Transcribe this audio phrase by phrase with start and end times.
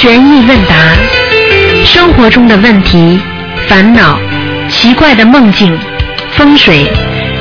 [0.00, 0.96] 悬疑问答，
[1.84, 3.20] 生活中的问题、
[3.68, 4.18] 烦恼、
[4.70, 5.78] 奇怪的梦境、
[6.32, 6.90] 风水，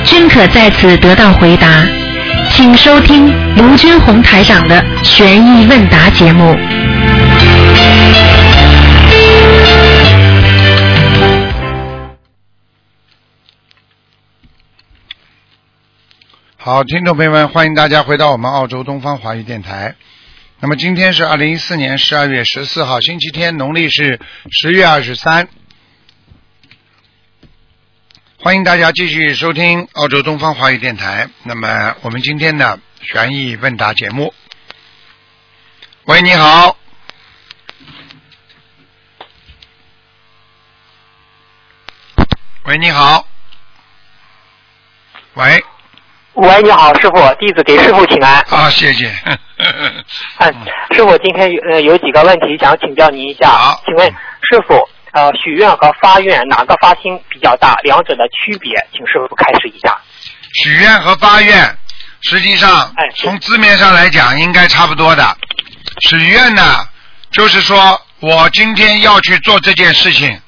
[0.03, 1.85] 均可在此得到回答。
[2.49, 6.53] 请收听卢军红台长的悬疑问答节目。
[16.57, 19.95] 好，听众朋友们，欢迎大家回到我们澳洲东方华语电台。
[20.61, 24.19] 那么今天是二零一四年十二月十四号，星期天，农历是
[24.51, 25.47] 十月二十三。
[28.39, 31.29] 欢迎大家继续收听澳洲东方华语电台。
[31.43, 34.33] 那么我们今天的悬疑问答节目。
[36.03, 36.77] 喂，你好。
[42.65, 43.25] 喂，你好。
[45.35, 45.63] 喂。
[46.39, 48.39] 喂，你好，师傅，弟子给师傅请安。
[48.49, 49.11] 啊，谢谢。
[49.57, 50.53] 嗯，
[50.95, 53.49] 师傅，今天有呃有几个问题想请教您一下。
[53.49, 54.79] 好请问师傅，
[55.11, 57.75] 呃，许愿和发愿哪个发心比较大？
[57.83, 59.97] 两者的区别，请师傅开始一下。
[60.63, 61.77] 许愿和发愿，
[62.21, 65.37] 实际上哎从字面上来讲应该差不多的。
[66.07, 66.87] 许愿呢，
[67.31, 70.39] 就是说我今天要去做这件事情，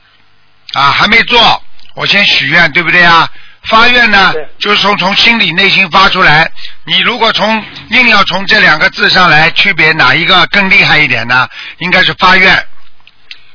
[0.74, 1.62] 啊，还没做，
[1.96, 3.28] 我先许愿，对不对啊？
[3.70, 6.52] 发愿呢，就是从从心里内心发出来。
[6.86, 11.48] 你如果从硬要从这两个字上来区别哪一个更厉害一点呢？
[11.78, 12.68] 应该是发愿。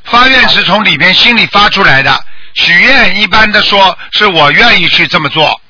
[0.04, 5.60] 发愿是从里边心里发出来的，许愿一般的说是我愿意去这么做，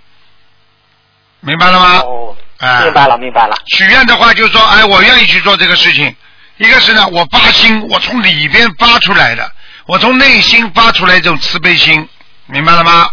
[1.41, 1.99] 明白了吗？
[2.01, 3.57] 哦，哎明白了，明白了。
[3.69, 6.15] 许愿的话就是说，哎，我愿意去做这个事情。
[6.59, 9.51] 一个是呢，我发心，我从里边发出来的，
[9.87, 12.07] 我从内心发出来这种慈悲心，
[12.47, 13.09] 明白了吗？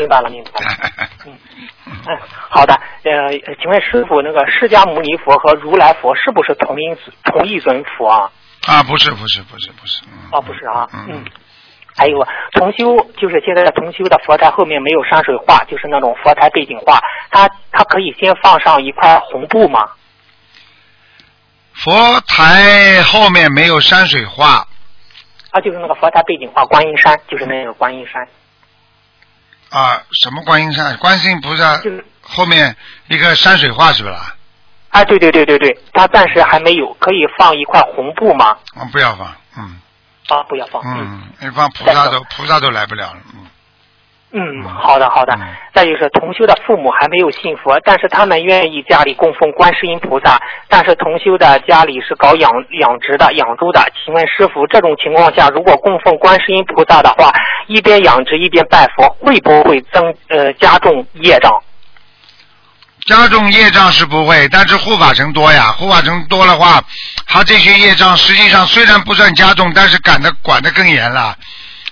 [0.00, 1.08] 明白了，明白了。
[1.26, 1.38] 嗯，
[1.86, 2.74] 嗯，好的。
[3.04, 8.30] 呃，请问师傅，那个释迦牟尼佛和如来佛是不是同一同一尊佛啊？
[8.66, 10.02] 啊，不是，不是，不是，不是。
[10.06, 11.24] 嗯哦，不是啊，嗯嗯。
[11.96, 16.98] 还有同修，就是现在的同修的佛台后面没有山水画，就是那种佛台背景画，
[17.30, 19.90] 它它可以先放上一块红布吗？
[21.74, 24.66] 佛台后面没有山水画，
[25.50, 28.26] 啊，就是那个佛台背景画观音山，就是那个观音山，
[29.70, 30.96] 啊，什么观音山？
[30.98, 32.76] 观世音菩萨就是后面
[33.08, 34.34] 一个山水画是不啦？
[34.90, 38.56] 啊，对对对对对，他暂时还没有，可以放一块红布吗？
[38.74, 39.80] 啊，不要放，嗯
[40.28, 40.82] 啊，不要放。
[40.84, 43.46] 嗯，你放菩萨都菩萨都来不了了，嗯。
[44.32, 45.40] 嗯，好的好的嗯。
[45.74, 53.80] 再就是同修的父母还没有信佛，但是他们愿意家里供奉观世音菩萨，但是同修的家里是搞养养殖的、养猪的。
[54.04, 57.32] 请问师傅，这种情况下，如果供奉观世音菩萨的话，
[57.66, 61.52] 一边养殖一边拜佛，会不会增呃加重业障？
[63.06, 66.80] 加重业障是不会，但是护法神多呀，护法神多的话，
[67.26, 71.34] 他这些业障实际上虽然不算加重，但是赶的管得更严了。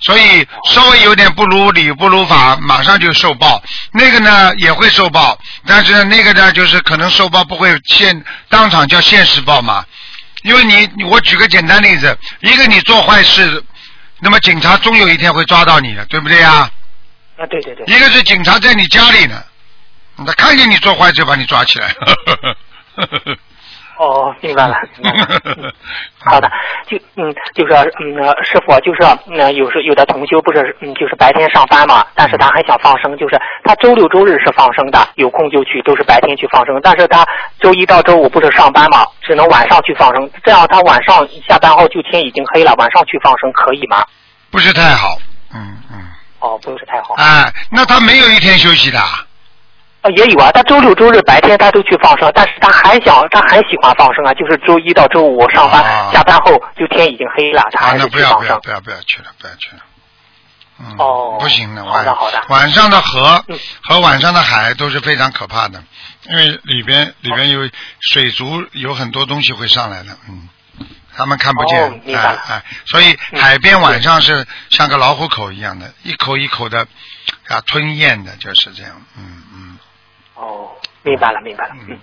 [0.01, 3.63] 所以稍微有点不如理不如法，马上就受报。
[3.93, 9.85] 那个呢也会受报，但是呢那个呢就是可能受报不会现当场叫现实报嘛。
[10.43, 13.63] 因为你你我举个简单例子，一个你做坏事，
[14.21, 16.71] 那么警察终有一天会抓到你的，对不对呀？
[17.37, 17.85] 啊，对对对。
[17.87, 19.43] 一个是警察在你家里呢，
[20.25, 21.93] 他看见你做坏事把你抓起来。
[23.99, 24.77] 哦，明白了。
[24.99, 25.73] 明白了嗯
[26.25, 26.51] 好的，
[26.87, 37.27] 就嗯，就是嗯，呃师傅，就是嗯，有时有的同修不是嗯，就是白天上班嘛，但是他还想放生，就是他周六周日是放生的，有空就去，都是白天去放生，但是他
[37.61, 44.05] 周一到周五不是上班嘛，只能晚上去放生，这样他晚上下班后就天已经黑了，晚上去放生可以吗？
[44.51, 45.17] 不是太好，
[45.55, 45.99] 嗯嗯，
[46.41, 47.15] 哦，不是太好。
[47.17, 48.99] 哎，那他没有一天休息的，
[50.01, 56.11] 啊，也有啊，他周六周日白天他都去放生，但是他还想，他还喜欢放生啊，就是周一到周五上班、啊。
[56.13, 58.47] 下班后就天已经黑了，他啊，还是那不要去放生。
[58.47, 59.83] 不要不要不要去了，不要去了。
[60.81, 62.43] 嗯，哦不行的，晚好的好的。
[62.49, 63.59] 晚上的河嗯。
[63.83, 65.83] 和晚上的海都是非常可怕的，
[66.29, 67.69] 因为里边里边有
[68.01, 70.49] 水族，有很多东西会上来的，嗯，
[71.17, 72.41] 他们看不见，哦明白了。
[72.47, 73.41] 哎哎，所以嗯。
[73.43, 76.87] 海边晚上是像个老虎口一样的，一口一口的
[77.49, 79.78] 啊吞咽的，就是这样，嗯嗯
[80.39, 80.71] 哦，
[81.03, 81.75] 明白了明白了。
[81.75, 81.99] 嗯嗯，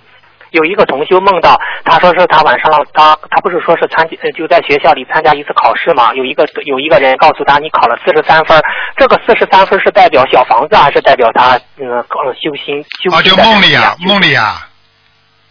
[0.51, 8.61] 有一个同修梦到，他说是他晚上他他不是说是参加就在学校里参加一次考试嘛，有一个有一个人告诉他你考了四十三分，
[8.97, 13.13] 这个四十三分是代表小房子还是代表他嗯呃修心修心？
[13.13, 14.67] 啊，就梦里啊，梦里啊。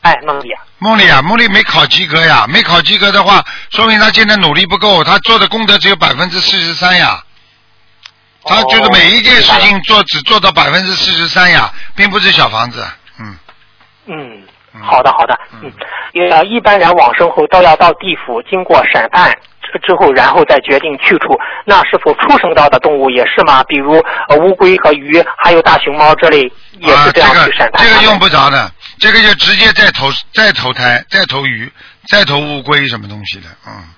[0.03, 0.63] 哎梦里啊。
[0.79, 7.23] 梦里啊，梦里没考及格呀，没考及格的话，说明他现在努力不够，他做的功德只有百分之四十三呀。
[8.45, 12.87] 他就是每一件事情做只做到百分之四十三呀，并不是小房子。
[13.19, 13.37] 嗯，
[14.07, 14.43] 嗯
[14.75, 15.73] 嗯，好的好的，嗯
[16.15, 19.33] 嗯，呃，一般人往生后都要到地府经过审判
[19.63, 21.39] 之之后，然后再决定去处。
[21.65, 23.63] 那是否畜生道的动物也是吗？
[23.65, 23.99] 比如
[24.29, 26.43] 呃乌龟和鱼，还有大熊猫这类，
[26.81, 31.73] 也是这样去审啊、判它们、这个这个用不着的，这个就直接再投再投胎，再投鱼，
[32.09, 33.94] 再投乌龟什么东西的，嗯。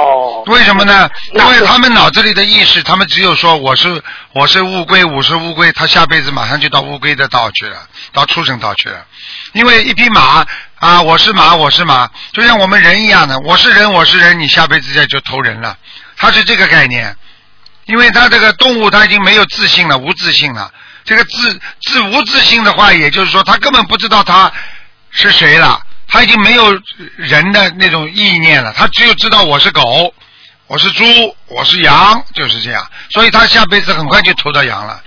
[0.00, 0.42] 哦。
[0.46, 1.08] 为什么呢？
[1.34, 4.02] 因为他们脑子里的意识，他们只有说我是
[4.32, 7.76] 我是乌龟，我是乌龟，他下辈子马上就到乌龟的道去了，
[8.12, 9.06] 到畜生道去了。
[9.52, 10.44] 因为一匹马
[10.78, 15.76] 啊，我是马，我是马，就像我们人一样的，我是人，我是人，你下辈子再就投人了，
[16.16, 17.16] 他是这个概念。
[17.86, 20.70] 因为他这个动物他已经没有自信了，无自信了。
[21.04, 24.52] 这个自自无自信的话，也就是说他根本不知道他
[25.10, 26.64] 是谁了，他已经没有
[27.16, 30.12] 人的那种意念了，他只有知道我是狗，
[30.66, 31.04] 我是猪，
[31.48, 32.84] 我是羊，就是这样。
[33.10, 35.00] 所以他下辈子很快就投到羊了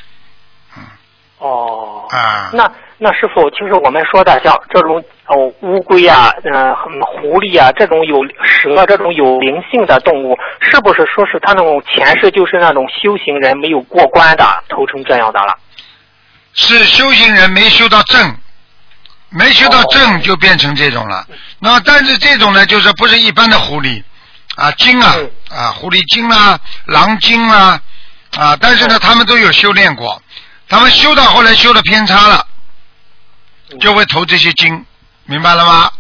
[1.40, 2.08] 哦。
[2.10, 2.50] 啊。
[2.54, 15.54] 那那师傅，就是我们说的像这种哦乌龟啊、呃狐狸啊这种有蛇这种有灵性的动物，是不是说是他那种前世就是那种修行人没有过关的，投成这样的了？
[16.54, 18.38] 是修行人没修到正，
[19.34, 21.28] 没修到正就变成这种了。
[21.60, 24.04] 那但是这种呢，就是不是一般的狐狸。
[24.56, 25.58] 啊精啊嗯。
[25.58, 27.82] 啊狐狸精啊、狼精啊
[28.38, 30.22] 啊，但是呢，他们都有修炼过，
[30.70, 32.46] 他们修到后来修的偏差了，
[33.80, 34.86] 就会投这些精，
[35.26, 35.92] 明白了吗？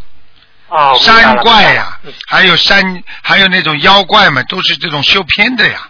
[0.70, 2.14] 啊，山怪呀、嗯。
[2.28, 5.88] 还有山，还有那种妖怪们，都是这种修偏的呀。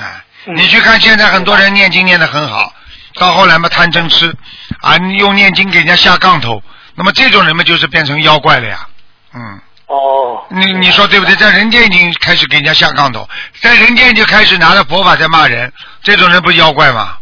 [0.00, 0.56] 哎，嗯。
[0.56, 2.72] 你去看现在很多人念经念得很好，
[3.14, 4.34] 到后来嘛贪嗔痴，
[4.80, 6.62] 啊，你用念经给人家下杠头，
[6.94, 8.86] 那么这种人嘛就是变成妖怪了呀。
[9.34, 11.34] 嗯，哦，你你说对不对？
[11.36, 13.28] 在人间已经开始给人家下杠头，
[13.60, 15.72] 在人间就开始拿着佛法在骂人，
[16.02, 17.16] 这种人不是妖怪吗？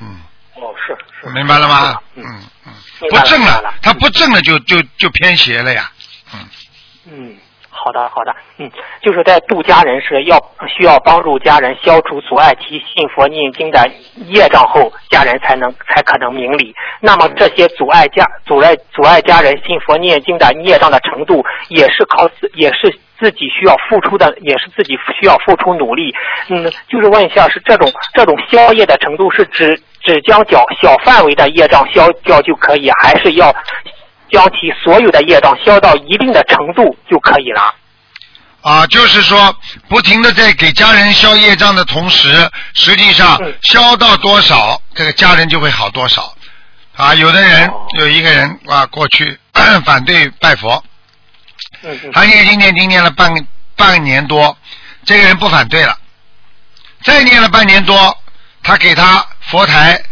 [0.00, 0.20] 嗯，
[0.54, 1.96] 哦是是，明白了吗？
[2.16, 2.24] 嗯
[2.66, 2.72] 嗯
[3.10, 5.90] 不正了，他不正了就就就偏邪了呀。
[6.34, 6.48] 嗯
[7.10, 7.36] 嗯，
[7.82, 10.36] 好的好的，嗯，就是在度家人是要
[10.68, 13.90] 需要帮助家人消除阻碍其信佛念经的
[14.26, 16.74] 业障后，家人才能才可能明理。
[17.00, 26.14] 那么这些阻碍家阻碍阻碍家人信佛念经的业障的程度，也是靠自也是自己需要付出的，也是自己需要付出努力。
[26.48, 33.50] 嗯，就是问一下，是这种这种消业的程度是指只将小小范围的业障消掉就可以，还是要
[34.30, 37.74] 将其所有的业障消到一定的程度就可以了？
[38.62, 39.56] 啊，就是说，
[39.88, 43.54] 不停的在给家人消业障的同时，实际上嗯。
[43.62, 46.34] 消到多少，这个家人就会好多少。
[46.94, 47.86] 啊，有的人哦。
[47.98, 49.38] 有一个人啊，过去
[49.86, 50.84] 反对拜佛，
[52.12, 53.32] 他念经念经念了半
[53.76, 54.54] 半年多，
[55.06, 55.96] 这个人不反对了，
[57.02, 58.14] 再念了半年多，
[58.62, 60.02] 他给他佛台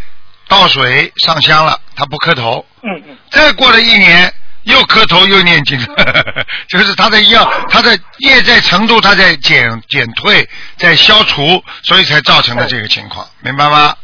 [0.49, 4.33] 倒水上香了，他不磕头，嗯嗯再过了一年，
[4.65, 5.79] 又磕头又念经，
[6.69, 13.95] 就是他的药，他的业在程度，他在减减退，在消除，所以才造成的这个情况，明白吗？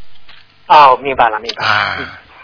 [0.66, 1.70] 哦，明白了明白了。
[1.70, 1.96] 啊，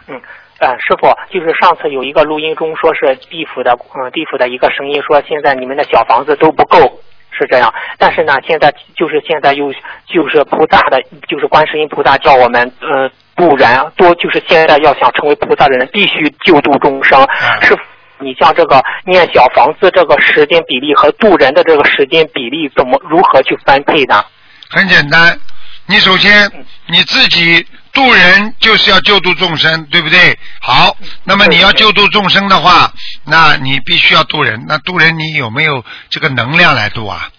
[0.08, 0.20] 嗯，
[0.58, 7.00] 呃，师傅，就是上次有一个录音中说是地府的，嗯、地府的一个声音说现在你们的小房子都不够，
[7.30, 7.72] 是这样。
[7.96, 9.72] 但是呢，现在就是现在又
[10.06, 13.10] 就是菩萨的，就是观世音菩萨叫我们，呃，
[13.40, 17.18] 度人多，就是现在要想成为菩萨的人，必须救度众生。
[17.22, 17.74] 嗯是，
[18.18, 24.22] 你像这个念小房子这个时间比例和度人的这个时间比例，怎么如何去分配呢？
[24.68, 25.38] 很简单，
[25.86, 26.52] 你首先
[26.86, 30.38] 你自己渡人就是要救度众生，对不对？
[30.60, 30.94] 好，
[31.24, 32.92] 那么你要救度众生的话，
[33.24, 34.66] 那你必须要渡人。
[34.68, 37.30] 那渡人你有没有这个能量来渡啊？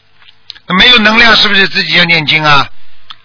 [0.80, 2.68] 没有能量是不是自己要念经啊？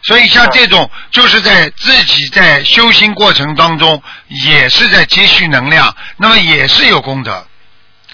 [0.07, 7.47] 所以像这种就是在自己在修心过程当中，也是在积蓄能量，那么也是有功德。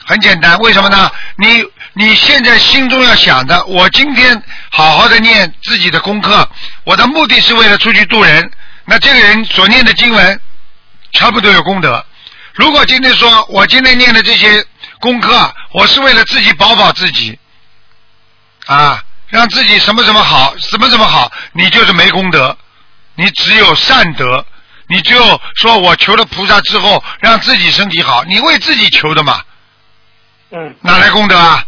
[0.05, 1.11] 很简单，为什么呢？
[1.37, 6.49] 你你现在心中要想的，我今天好好的念自己的功课，
[6.85, 8.51] 我的目的是为了出去度人。
[8.85, 10.41] 那这个人所念的经文，
[11.13, 12.05] 全部都有功德。
[12.55, 14.65] 如果今天说我今天念的这些
[14.99, 17.39] 功课，我是为了自己保保自己，
[18.67, 22.55] 啊，让自己什么什么好，什么什么好，你就是没功德，
[23.15, 24.45] 你只有善德。
[24.89, 29.41] 你只有说我求了菩萨之后，让自己身体好，你为自己求的嘛。
[30.51, 31.65] 嗯哪来功德啊？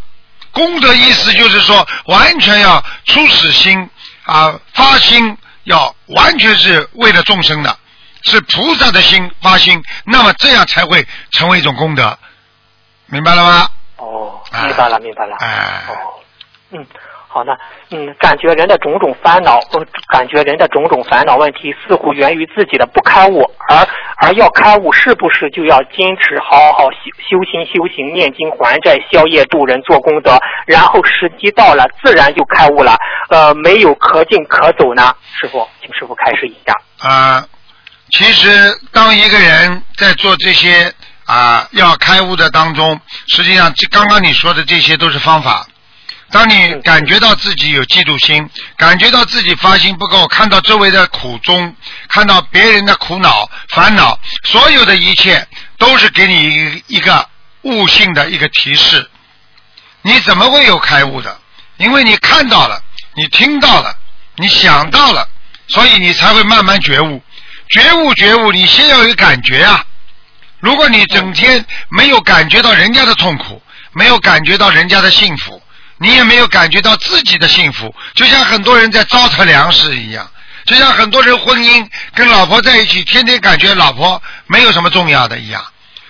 [0.51, 3.89] 功德意思就是说，完全要初始心
[4.25, 7.79] 啊，发心要完全是为了众生的，
[8.25, 12.19] 是菩萨的心发心，那么这样才会成为一种功德，
[13.07, 13.69] 明白了吗？
[13.97, 15.37] 哦，哎明白了明白了。
[15.39, 15.95] 哎哦，
[16.73, 16.87] 嗯，
[17.35, 17.59] 好的，
[17.91, 23.85] 嗯，感觉人的种种烦恼，呃感觉人的种种烦恼问题似乎源于自己的不开悟，而
[24.19, 32.97] 而要开悟，是不是就要坚持好好修修心修行、念经还债、消业度人、做功德，然后时机到了，自然就开悟了？
[33.31, 35.13] 呃，没有可进可走呢？
[35.41, 36.73] 师傅，请师傅开示一下。
[37.01, 37.45] 啊，
[38.11, 38.49] 其实
[38.93, 40.93] 当一个人在做这些
[41.27, 45.67] 啊要开悟的当中，实际上这刚刚你说的这些都是方法。
[46.35, 51.77] 当你感觉到自己有嫉妒心，感觉到自己发心不够，看到周围的苦衷，
[52.09, 55.47] 看到别人的苦恼、烦恼，所有的一切
[55.79, 57.25] 都是给你一一个
[57.63, 59.09] 悟性的一个提示。
[60.03, 61.39] 你怎么会有开悟的？
[61.77, 62.83] 因为你看到了，
[63.15, 63.97] 你听到了，
[64.35, 65.29] 你想到了，
[65.69, 67.23] 所以你才会慢慢觉悟。
[67.71, 69.87] 觉悟，觉悟，你先要有感觉啊！
[70.59, 73.63] 如果你整天没有感觉到人家的痛苦，
[73.93, 75.63] 没有感觉到人家的幸福，
[75.99, 80.31] 你也没有感觉到自己的幸福，就像很多人在糟蹋粮食一样，
[80.67, 85.65] 就像很多人婚姻跟老婆在一起，天天感觉老婆没有什么重要的一样，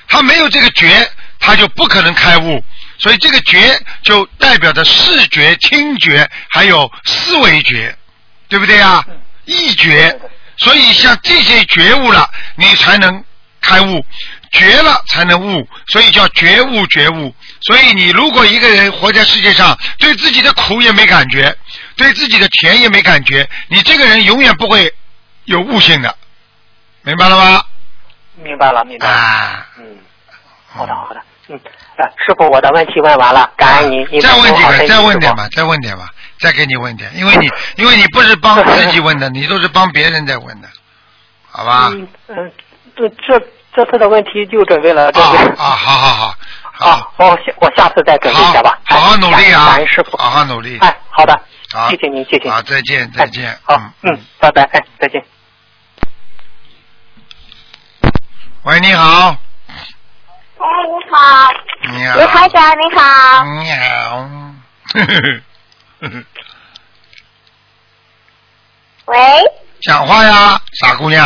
[0.09, 2.64] 他没有这个觉，他就不可能开悟。
[2.97, 7.95] 所以这个觉就代表着视觉、听觉，还有思维觉，
[8.49, 9.05] 对不对啊？
[9.45, 10.19] 意觉。
[10.57, 13.25] 所以像这些觉悟了，你才能
[13.61, 14.07] 开悟，
[14.53, 17.35] 觉了才能悟，所以叫觉悟觉悟。
[17.66, 21.56] 所以你如果一个人活在世界上，对自己的苦也没感觉，
[21.97, 24.92] 对自己的甜也没感觉，你这个人永远不会
[25.44, 26.14] 有悟性的，
[27.02, 27.64] 明白了吗？
[28.37, 29.12] 明白了，明白了。
[29.14, 29.85] 啊，嗯，
[30.68, 31.23] 好的，好的。
[31.49, 31.61] 嗯，
[31.97, 34.06] 呃，师傅，我的问题问完了，感恩您。
[34.11, 36.09] 您再问几个，再问点吧，再问点吧，
[36.40, 40.68] 再给你问点，因为你因为你不是帮自己问的，你都是帮别人在问的，
[41.50, 41.90] 好吧？
[41.92, 42.52] 嗯嗯，
[42.97, 43.38] 这这
[43.75, 45.37] 这次的问题就准备了这啊。
[45.59, 46.35] 啊，好好好，
[46.78, 48.78] 啊，我下我下次再准备一下吧。
[48.87, 49.66] 好好好努力啊。
[49.66, 50.16] 感恩师傅。
[50.16, 50.78] 好好努力。
[50.81, 51.40] 哎，好的，
[51.73, 51.88] 好。
[51.90, 52.52] 谢谢您，谢谢您。
[52.52, 53.50] 好，再见再见。
[53.66, 55.25] 哎，好，嗯，拜拜，哎，再见。
[58.64, 59.37] 喂，你好，
[60.59, 61.52] 哎，你好，
[61.93, 63.45] 你好，卢台长，你好。
[63.45, 64.28] 你好，
[64.95, 65.14] 呵呵
[66.00, 66.25] 呵呵
[69.07, 69.19] 喂，
[69.83, 71.25] 讲话呀，傻姑娘，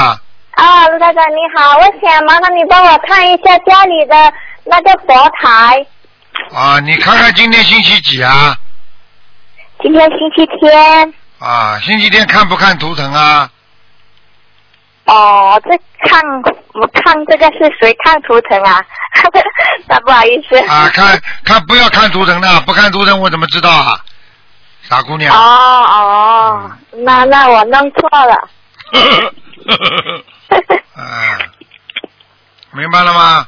[0.50, 4.32] 啊，卢台长你好，我想麻烦你帮我看一下家里的
[4.68, 5.86] 那个佛台，
[6.54, 8.54] 啊，你看看今天星期几啊？
[9.82, 13.50] 今天星期天，啊，星期天看不看图腾啊？
[15.06, 15.70] 哦，这
[16.08, 16.22] 看
[16.74, 18.84] 我看这个是谁看图腾啊？
[19.88, 20.58] 那不好意思。
[20.68, 24.00] 啊，看看不要看图腾的，不看图腾我怎么知道啊？
[24.82, 25.34] 傻姑娘。
[25.34, 26.70] 哦哦，
[27.04, 28.48] 那那我弄错了。
[30.94, 31.38] 啊，
[32.72, 33.46] 明白了吗？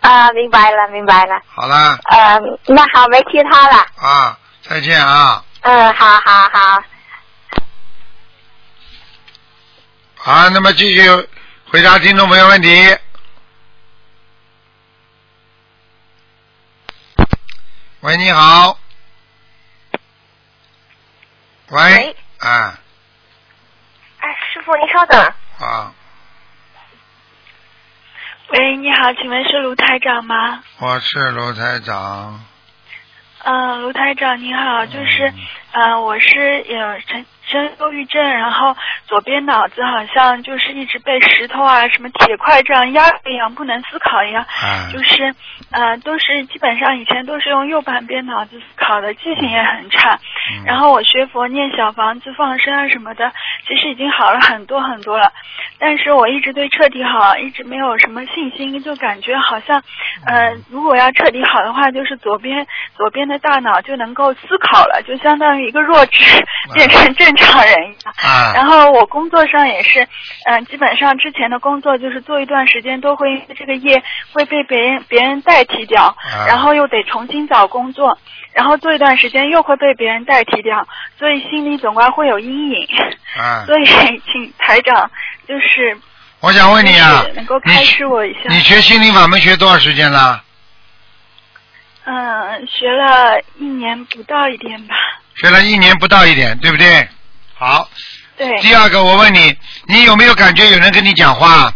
[0.00, 1.40] 啊，明白了，明白了。
[1.54, 3.86] 好了嗯，那好，没其他了。
[3.96, 5.44] 啊，再见啊！
[5.62, 6.82] 嗯，好好好。
[10.16, 11.28] 好，那么继续
[11.70, 12.98] 回答听众朋友问题。
[18.00, 18.78] 喂，你好。
[21.70, 21.82] 喂。
[21.82, 22.78] 喂啊
[24.20, 25.20] 哎，师傅，您稍等。
[25.58, 25.92] 啊，
[28.50, 30.62] 喂，你好，请问是卢台长吗？
[30.80, 32.40] 我是卢台长。
[33.44, 35.32] 嗯，卢台长您好，就是，
[35.78, 45.32] 嗯、我是有成生忧郁症，然后左边脑子好像就是一直被石头啊、什么铁块这样压着一样，不能思考一样，嗯就是，
[45.70, 50.18] 呃，都是基本上以前都是用右半边脑子思考的，记性也很差。
[50.52, 50.64] 嗯。
[50.66, 53.30] 然后我学佛念小房子放生啊什么的，
[53.66, 55.32] 其实已经好了很多很多了，
[55.78, 59.80] 但是我一直对彻底好一直没有什么信心，就感觉好像，
[60.26, 62.66] 呃，如果要彻底好的话，就是左边
[62.96, 66.24] 左边的大脑就能够思考了，就相当于一个弱智
[66.74, 68.14] 变成正常人一样。
[68.16, 70.06] 啊然后我工作上也是，
[70.46, 78.18] 嗯、基本上之前的工作就是做一段时间都会这个业会被别人别人代替掉，啊然后又得重新找工作，
[78.52, 80.86] 然后做一段时间又会被别人代替掉，
[81.18, 82.88] 所以心里总归会有阴影。
[83.36, 83.64] 啊！
[83.68, 85.10] 所以请台长
[85.46, 85.96] 就是
[86.40, 90.42] 我想问你啊能够，你开示我一下你学心灵法门学多少时间了？
[92.04, 94.94] 嗯，学了一年不到一点吧。
[95.40, 97.08] 学了一年不到一点，对不对？
[97.54, 97.88] 好。
[98.36, 101.72] 对，第二个，我问你，你有没有感觉有人跟你讲话？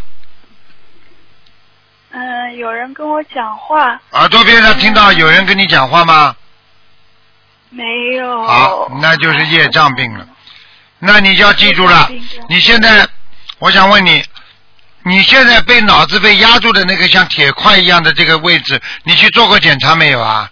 [2.11, 6.35] 嗯，有人跟我讲话耳朵边上听到有人跟你讲话吗？
[7.69, 7.83] 没
[8.15, 8.47] 有？
[8.47, 10.25] 好，那就是业障病了。
[10.99, 12.09] 那你就要记住了
[12.47, 13.05] 你现在，
[13.59, 14.23] 我想问你，
[15.03, 20.49] 你现在被脑子被压住的那个像铁块一样的这个位置，你去做过检查没有啊？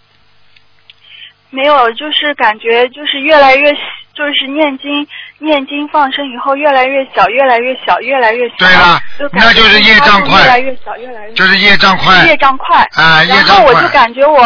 [1.51, 3.72] 没有，就是感觉就是越来越，
[4.13, 5.05] 就是念经
[5.38, 8.55] 念经放生以后越来越小，越来越小，越来越小。
[8.60, 11.34] 对了就那就是业障快越来越小，越来越。
[11.34, 12.88] 就是业障快业障快。
[12.93, 13.88] 啊，业然障快后我就。
[13.89, 14.41] 感觉我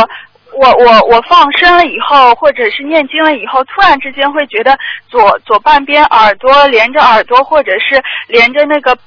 [0.53, 4.75] 我我我放生了以后，或者是念经了以后，突然之间会觉得
[5.07, 8.97] 左左半边耳朵连着耳朵，或者是连着那个。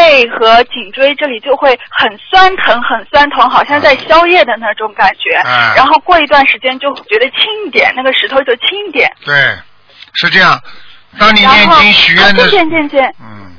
[0.00, 5.38] 背和颈椎这里就会很酸疼，很酸疼，好像在宵夜的那种感觉。
[5.44, 9.10] 嗯然后过一段时间就觉得轻一点，那个石头就轻一点。
[9.24, 9.34] 对，
[10.14, 10.58] 是这样。
[11.18, 13.54] 当你念经许愿的啊，渐渐渐渐，嗯，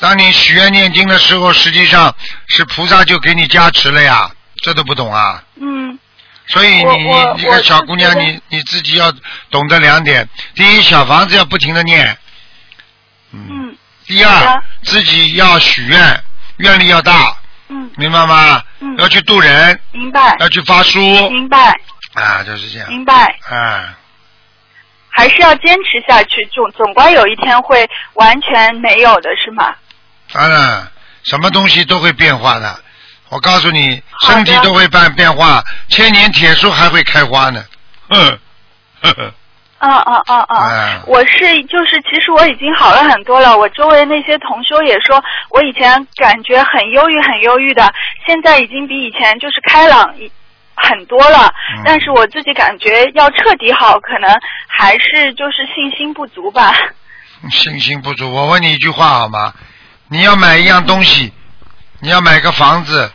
[0.00, 2.12] 当你许愿念经的时候，实际上
[2.48, 4.28] 是菩萨就给你加持了呀，
[4.64, 5.42] 这都不懂啊。
[5.60, 5.96] 嗯
[6.48, 9.12] 所以你你这个小姑娘，你你自己要
[9.50, 12.04] 懂得两点：第一，小房子要不停的念；
[13.32, 13.46] 嗯。
[13.48, 13.76] 嗯
[14.10, 16.20] 第二，自己要许愿，
[16.56, 17.32] 愿力要大，
[17.68, 18.60] 嗯，明白吗？
[18.80, 20.98] 嗯要去渡人，明白要去发书，
[21.30, 21.72] 明白
[22.14, 22.88] 啊，就是这样。
[22.88, 23.96] 明白，啊，
[25.10, 29.72] 还是要坚持下去，总总归有一天会完全没有的，是吗？
[30.32, 30.90] 当然，
[31.22, 32.80] 什么东西都会变化的。
[33.28, 37.64] 我告诉你，身体都会变变化，千年铁树还会开花呢。
[38.08, 38.38] 哼，
[39.02, 39.34] 呵呵，
[39.80, 40.68] 啊啊啊啊！
[40.68, 43.56] 哎我是就是，其实我已经好了很多了。
[43.56, 47.92] 我周围那些同修也说，我以前感觉很忧郁，很忧郁的，
[48.26, 50.30] 现在已经比以前就是开朗一
[50.74, 51.52] 很多了。
[51.76, 54.30] 嗯但是我自己感觉要彻底好，可能
[54.68, 56.72] 还是就是信心不足吧。
[57.50, 58.30] 信心不足。
[58.30, 59.54] 我问你一句话好吗？
[60.08, 61.32] 你要买一样东西，
[62.00, 63.10] 你要买个房子，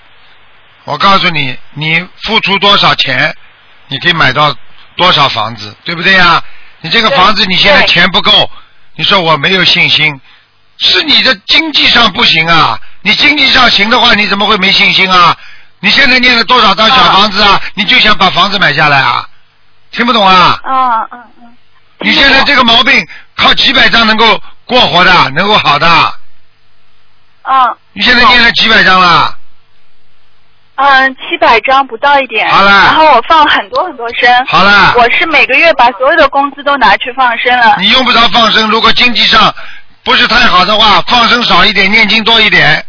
[0.86, 3.36] 我告诉你，你付出多少钱，
[3.88, 4.56] 你可以买到
[4.96, 6.42] 多少房子，对不对呀？
[6.82, 8.50] 你这个房子你现在钱不够，
[8.96, 10.20] 你说我没有信心，
[10.78, 12.80] 是你的经济上不行啊。
[13.02, 15.36] 你经济上行的话，你怎么会没信心啊？
[15.80, 17.62] 你现在念了多少张小房子啊？
[17.76, 19.28] 你就想把房子买下来啊？
[19.92, 20.60] 听不懂啊？
[20.64, 21.58] 嗯嗯嗯。
[22.00, 26.14] 你现在这个毛病靠几百张能够过活的，能够好的。
[27.48, 29.38] 嗯你现在念了几百张了？
[30.76, 32.48] 嗯，七百张不到一点。
[32.50, 34.46] 好了然后我放很多很多生。
[34.46, 37.78] 好了我是每个月把所有的工资都拿去放生了。
[37.80, 39.54] 你用不着放生，如果经济上
[40.04, 42.86] 不是太好的话，放生少一点，念经多一点。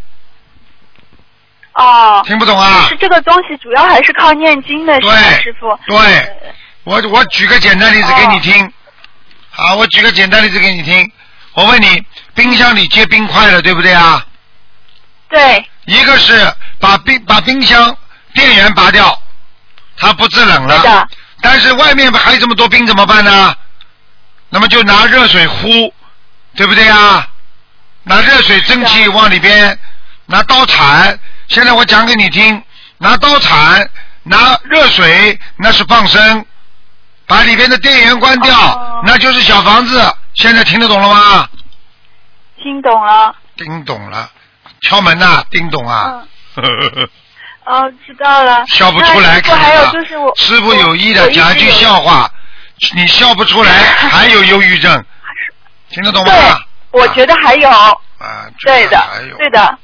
[1.75, 2.23] 哦。
[2.27, 5.79] 听不懂啊是这个东西主要还是靠念经的，是吗，对师傅？
[5.87, 6.53] 对，
[6.85, 8.65] 我我举个简单例子给你听。
[8.67, 8.71] 哦
[9.59, 11.11] 好，我举个简单例子给你听。
[11.55, 14.23] 我问你，冰箱里结冰块了，对不对啊？
[15.31, 15.67] 对。
[15.87, 17.97] 一个是把冰把冰箱
[18.35, 19.21] 电源拔掉，
[19.97, 21.07] 它不制冷了。
[21.41, 23.55] 但是外面还有这么多冰怎么办呢？
[24.49, 25.93] 那么就拿热水呼，
[26.55, 27.29] 对不对啊？
[28.05, 29.79] 拿热水蒸汽往里边，
[30.27, 31.19] 拿刀铲。
[31.49, 32.63] 现在我讲给你听，
[32.99, 33.91] 拿刀铲，
[34.23, 36.45] 拿热水，那是放生，
[37.27, 40.15] 把里边的电源关掉，哦那就是小房子。
[40.35, 41.49] 现在听得懂了吗？
[42.63, 43.35] 听懂了。
[43.57, 44.31] 听懂了，
[44.83, 46.23] 敲门呐、叮咚啊。
[47.67, 48.65] 哦，知道了。
[48.69, 52.31] 笑不出来，师傅还有就是我师傅有意的讲一句笑话，
[52.95, 53.73] 你笑不出来，
[54.09, 55.05] 还有忧郁症，
[55.91, 56.33] 听得懂吗？
[56.93, 57.69] 对，我觉得还有。
[57.69, 59.79] 啊，对的还有，对的。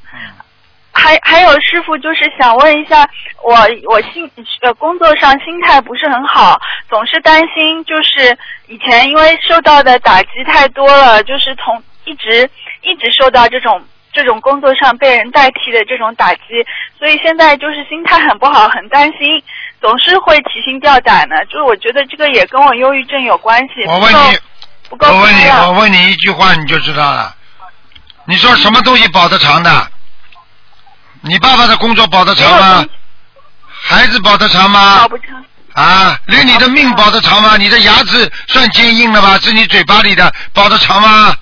[0.94, 3.08] 还还有师傅，就是想问一下，
[3.42, 3.54] 我
[3.90, 8.36] 我心呃工作上心态不是很好，总是担心，就是
[8.68, 12.48] 以前因为受到的打击太多了，就是从一直
[12.82, 16.42] 一直受到这种这种工作上被人代替的这种打击，
[16.98, 19.42] 所以现在就是心态很不好，很担心，
[19.80, 21.44] 总是会提心吊胆的。
[21.46, 23.84] 就是我觉得这个也跟我忧郁症有关系。
[23.86, 24.38] 我问你，
[24.90, 27.34] 不够我问你，我问你一句话你就知道了。
[28.26, 29.88] 你说什么东西保得长的？
[31.22, 32.84] 你爸爸的工作保得长吗？
[33.84, 34.98] 孩子保得长吗？
[34.98, 35.44] 保不长。
[35.72, 37.56] 啊，连你的命保得长吗？
[37.56, 39.38] 你的牙齿算坚硬了吧？
[39.38, 41.34] 是你嘴巴里的保得长吗？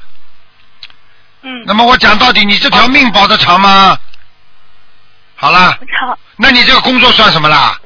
[1.43, 1.65] 嗯。
[1.67, 3.97] 那么我讲到底，你这条命保得长吗？
[5.37, 6.19] 好了，长。
[6.37, 7.79] 那你这个工作算什么啦？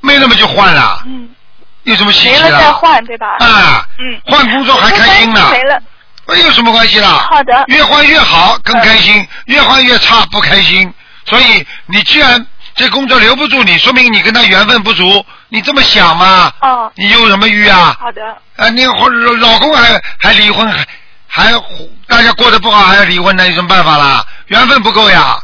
[0.00, 1.28] 没那么就换了，嗯。
[1.84, 2.58] 有什么稀没了奇的？
[2.60, 3.36] 再换，对吧？
[3.40, 4.20] 啊，嗯。
[4.26, 5.82] 换工作还开心呢没了。
[6.26, 7.26] 哎，有什么关系啦？
[7.30, 7.64] 好的。
[7.66, 10.92] 越换越好，更开心；越换越差，不开心。
[11.24, 15.24] 所以你既然这工作留不住你，说明你跟他缘分不足。
[15.48, 16.52] 你这么想嘛？
[16.60, 16.92] 哦。
[16.94, 17.96] 你有什么欲啊？
[18.00, 18.22] 好的。
[18.56, 20.86] 啊，你或者老公还还离婚，还
[21.34, 21.50] 还
[22.06, 24.22] 大家过得不好还要离婚，那有什么办法啦？
[24.48, 25.42] 缘分不够呀。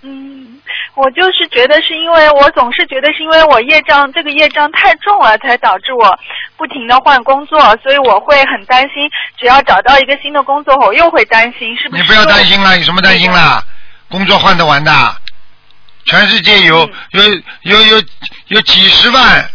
[0.00, 0.58] 嗯，
[0.94, 6.18] 我就是觉得是因为我总是觉得是因为我业障这个业障太重了，才导致我
[6.56, 12.02] 不停的换工作，所以我会很担心，只要找到一个新的工作，我又会担心是不是？
[12.02, 13.62] 你不要担心了，有什么担心啦？
[14.08, 15.16] 工作换得完的，
[16.06, 18.02] 全世界有、嗯有有有
[18.48, 19.50] 有几十万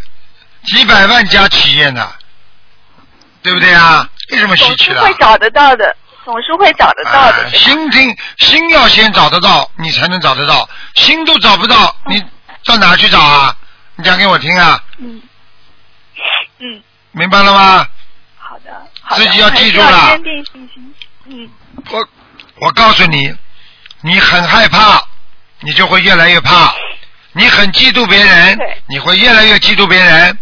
[0.66, 2.08] 几百万家企业呢，
[3.42, 4.08] 对不对啊？
[4.32, 4.96] 有什么稀总奇的？
[4.96, 7.44] 是会找得到的，总是会找得到的。
[7.44, 10.68] 啊心听心要先找得到，你才能找得到。
[10.96, 12.24] 心都找不到，你
[12.66, 13.56] 到哪去找啊？
[13.96, 15.22] 你讲给我听啊，嗯
[16.60, 17.88] 嗯，明白了吗？
[18.38, 20.94] 好的，好的自己要记住了要坚定信心。
[21.26, 21.50] 嗯，
[21.90, 22.08] 我
[22.62, 23.34] 我告诉你，
[24.02, 25.02] 你很害怕，
[25.62, 26.74] 你就会越来越怕；
[27.34, 30.34] 你很嫉妒别人，你会越来越嫉妒别人；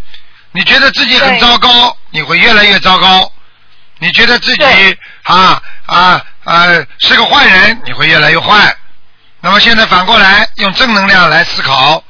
[0.52, 3.32] 你觉得自己很糟糕，你会越来越糟糕；
[4.00, 6.66] 你觉得自己对啊啊啊
[7.00, 8.76] 是个坏人，你会越来越坏。
[9.42, 12.04] 那么现在反过来用正能量来思考，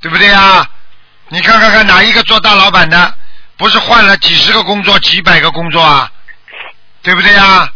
[0.00, 0.68] 对不对呀？
[1.28, 3.14] 你看看看哪一个做大老板的，
[3.56, 6.10] 不是换了几十个工作、几百个工作啊？
[7.02, 7.72] 对不对呀？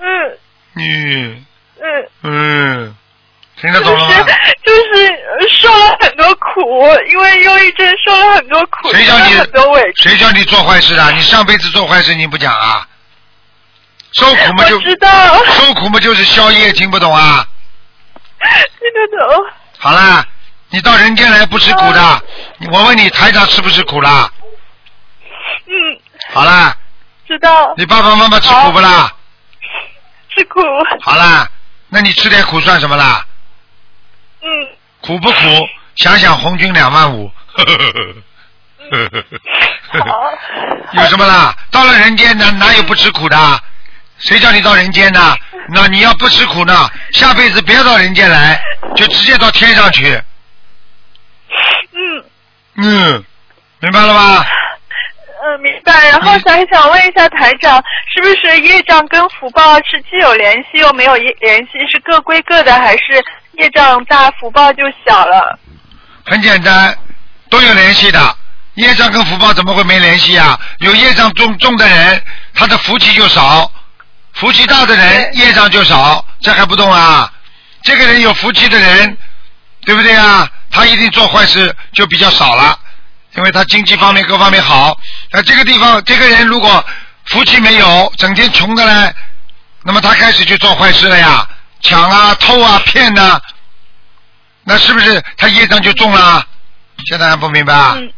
[0.00, 0.38] 嗯
[0.72, 1.44] 你
[1.80, 2.08] 嗯。
[2.22, 2.96] 嗯，
[3.60, 4.14] 听得懂了吗？
[4.14, 4.24] 是
[4.64, 6.60] 就是呃受了很多苦，
[7.10, 10.08] 因为忧郁症受了很多苦，谁叫你受了很多委屈。
[10.08, 11.10] 谁叫你做坏事的？
[11.12, 12.86] 你上辈子做坏事你不讲啊？
[14.12, 17.44] 受苦嘛就我知道，受苦嘛就是宵夜，听不懂啊？
[18.40, 19.44] 听得懂。
[19.78, 20.24] 好啦，
[20.70, 22.22] 你到人间来不吃苦的，
[22.58, 24.30] 你我问你台长吃不吃苦啦？
[25.66, 26.00] 嗯，
[26.32, 26.76] 好啦，
[27.26, 27.74] 知道。
[27.76, 29.12] 你爸爸妈妈吃苦不啦？
[30.34, 30.60] 吃苦。
[31.02, 31.48] 好啦，
[31.88, 33.24] 那你吃点苦算什么啦？
[34.42, 34.68] 嗯，
[35.00, 35.68] 苦不苦？
[35.96, 37.30] 想想红军两万五。
[39.90, 40.32] 好。
[40.92, 41.54] 有什么啦？
[41.70, 43.36] 到了人间哪哪有不吃苦的？
[44.18, 45.38] 谁叫你到人间的？
[45.70, 48.60] 那你要不吃苦呢，下辈子别到人间来，
[48.96, 50.20] 就直接到天上去。
[51.92, 52.24] 嗯
[52.76, 53.24] 嗯，
[53.80, 54.46] 明白了吧？
[55.44, 56.08] 嗯，明白。
[56.08, 61.72] 然后你还想问一下台长，是不是业障跟福报是既有联系又没有业联系？
[61.90, 63.22] 是各归各的，还是
[63.58, 65.58] 业障大福报就小了？
[66.24, 66.96] 很简单，
[67.50, 68.36] 都有联系的。
[68.74, 70.58] 业障跟福报怎么会没联系啊？
[70.78, 72.22] 有业障重重的人，
[72.54, 73.68] 他的福气就少；
[74.34, 76.24] 福气大的人，业障就少。
[76.40, 77.32] 这还不懂啊？
[77.82, 79.18] 这个人有福气的人，
[79.84, 80.48] 对不对啊？
[80.70, 82.78] 他一定做坏事就比较少了，
[83.34, 84.96] 因为他经济方面各方面好。
[85.32, 86.84] 那这个地方，这个人如果
[87.24, 89.12] 福气没有，整天穷的嘞，
[89.82, 91.48] 那么他开始就做坏事了呀，
[91.80, 93.40] 抢啊、偷啊、骗呐、
[94.64, 96.44] 那是不是他业障就重了？
[97.06, 97.94] 现在还不明白啊？
[97.96, 98.12] 嗯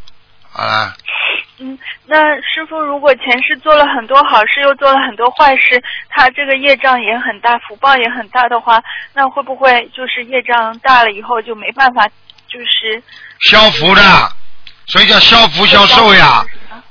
[0.53, 0.93] 好了，
[1.59, 8.83] 嗯，那师傅如果前世做了很多好事，又做了很多坏事，他这个业障也很大，福报也很大的话，
[9.15, 12.05] 那会不会就是业障大了以后就没办法，
[12.49, 13.01] 就是
[13.43, 14.03] 消福的，
[14.89, 16.45] 所以叫消福消寿呀。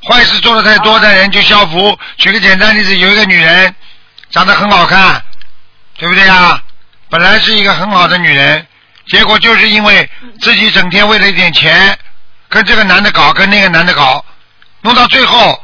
[0.08, 2.00] 坏事做的太多的人就消福。
[2.16, 3.76] 举个简单例子，有一个女人
[4.30, 5.22] 长得很好看，
[6.00, 6.64] 对不对啊？
[7.10, 8.66] 本来是一个很好的女人，
[9.08, 10.10] 结果就是因为
[10.40, 11.98] 自己整天为了一点钱，
[12.48, 14.24] 跟这个男的搞，跟那个男的搞，
[14.82, 15.62] 弄到最后，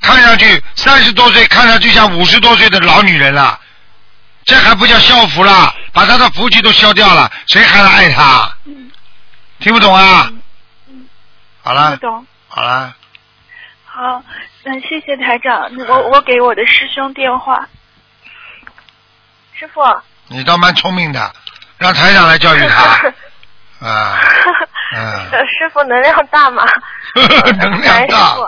[0.00, 3.60] 看上去三十多岁，看上去像五十多岁的老女人了。
[4.44, 8.56] 这还不叫消福啦，把她的福气都消掉了，谁还来爱她？
[9.58, 10.30] 听不懂啊？
[11.62, 12.26] 好了不，懂？
[12.48, 12.94] 好了。
[13.84, 14.22] 好，
[14.62, 17.68] 那谢谢台长，我我给我的师兄电话。
[19.58, 19.80] 师傅，
[20.28, 21.32] 你倒蛮聪明的，
[21.78, 23.12] 让台长来教育他。
[23.86, 24.18] 啊，
[24.94, 26.64] 嗯，呃师傅能量大吗？
[27.58, 28.36] 能量大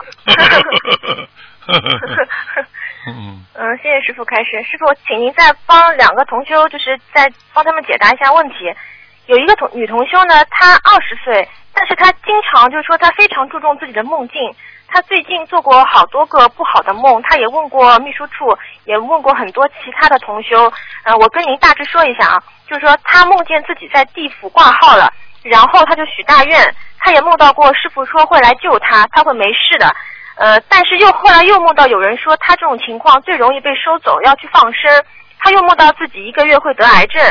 [3.06, 3.44] 嗯，
[3.82, 4.62] 谢谢师傅开始。
[4.70, 8.74] 师傅，请您再帮两个同修，就是再帮他们解答一下问题。
[9.26, 14.40] 有一个同女同修呢，她二十岁，但是她经常就是说她非常注重自己的梦境。
[14.90, 20.72] 他最近做过好多个不好的梦，他也问过秘书处，也问过很多其他的同修。
[21.04, 29.94] 呃，我跟您大致说一下啊，就是说他梦见自己在地府挂号了，然后他就许大愿，他也梦到过师傅说会来救他，他会没事的。
[30.36, 34.90] 呃，但是又后来又梦到有人说他这种情况最容易被收走，要去放生。
[35.40, 37.22] 他又梦到自己一个月会得癌症，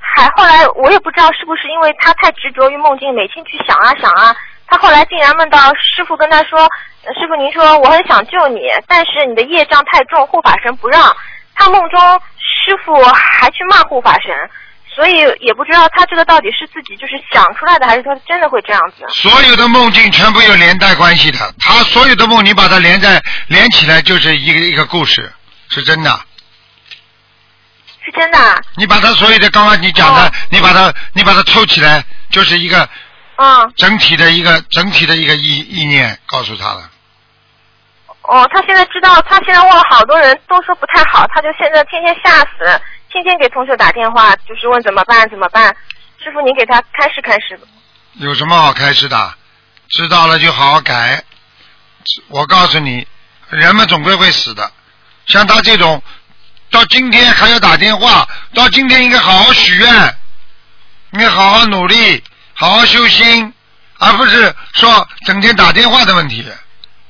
[0.00, 4.34] 还后来我也不知道是不是因为他太执着于梦境，每天去想啊想啊，
[4.66, 6.60] 他后来竟然梦到师傅跟他说
[7.04, 11.14] ：“呃师傅您说我很想救你，但是你的业障太重，护法神不让。”
[11.54, 12.00] 他梦中
[12.38, 14.34] 师傅还去骂护法神，
[14.92, 19.04] 所以也不知道他这个到底是自己就是想出来的，还是说真的会这样子。
[19.10, 25.32] 所有的梦境全部有连带关系的，他所有的梦你把它连在连起来就是一个一个故事，
[25.68, 26.10] 是真的。
[28.04, 28.60] 是真的啊？
[28.76, 32.86] 你把他所有的刚刚你讲的，哦你把它你把它凑起来，就是一个
[33.36, 33.72] 嗯。
[33.76, 36.90] 整体的一个整体的一个意意念，告诉他了。
[38.22, 45.76] 哦，他现在知道，他现在问了好多人都说不太好，他就现在天天吓死，天天给同学打电话，就是问怎么办怎么办。
[46.22, 47.60] 师傅，您给他开示开示。
[48.14, 49.34] 有什么好开始的？
[49.90, 51.22] 知道了就好好改。
[52.28, 53.06] 我告诉你，
[53.50, 54.70] 人们总归会死的。
[55.26, 56.02] 像他这种，
[56.70, 60.16] 到今天还要打电话，到今天应该好好许愿，
[61.12, 63.52] 应该好好努力，好好修心，
[63.98, 66.46] 而不是说整天打电话的问题，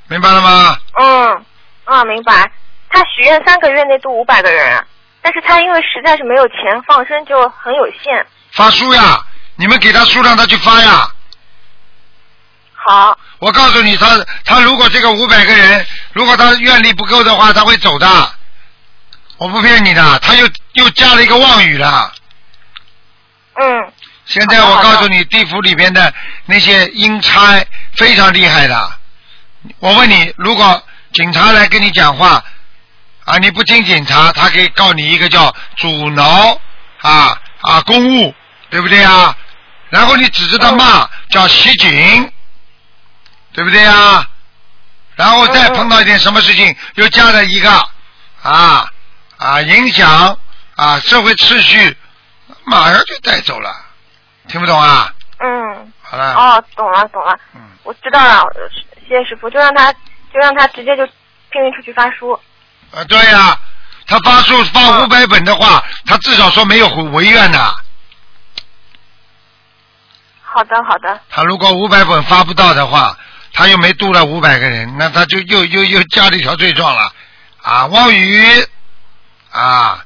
[0.09, 0.79] 明白了吗？
[0.99, 1.45] 嗯，
[1.85, 2.51] 啊，明白。
[2.89, 4.85] 他许愿三个月内度五百个人，
[5.21, 8.27] 但是他因为实在是没有钱放生，就很有限。
[8.53, 9.25] 发书呀，
[9.57, 11.09] 你们给他书让他去发呀。
[12.73, 14.07] 好，我告诉你，他
[14.45, 18.07] 他如果这个五百个人，如果他愿力不够的话，他会走的。
[19.37, 22.13] 我不骗你的，他又又加了一个妄语了。
[23.55, 23.93] 嗯，
[24.27, 26.13] 现在我告诉你，地府里边的
[26.47, 28.93] 那些阴差非常厉害的。
[29.79, 30.83] 我问你，如果
[31.13, 32.43] 警察来跟你讲话，
[33.25, 36.61] 啊，你不听警察，他可以告你一个叫阻挠
[37.01, 38.35] 啊啊公务，
[38.71, 39.37] 对不对啊？
[39.91, 42.33] 然后你指着他骂，叫袭警，
[43.53, 44.29] 对不对啊？
[45.17, 47.71] 然后再碰到一点什么事情，又加了一个
[48.43, 48.87] 啊
[49.37, 50.39] 啊影响
[50.75, 51.97] 啊社会秩序，
[52.65, 53.84] 马上就带走了，
[54.49, 55.13] 听不懂啊？
[55.39, 58.53] 嗯，好了，哦，懂了懂了，嗯，我知道了，
[59.09, 61.07] 谢谢师傅，就让他就让他直接就
[61.51, 62.33] 拼命出去发书。
[62.93, 63.59] 啊，对呀、
[64.07, 67.59] 他发书发五百本的话，他至少说没有违违愿的。
[70.43, 73.19] 好的好的，他如果五百本发不到的话，
[73.53, 77.13] 他又没度了五百个人，那他就又又又加了一条罪状了
[77.63, 77.87] 啊！
[77.87, 78.67] 妄语
[79.51, 80.05] 啊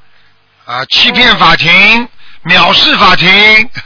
[0.64, 0.84] 啊！
[0.86, 2.08] 欺骗法庭、
[2.44, 3.28] 藐视法庭，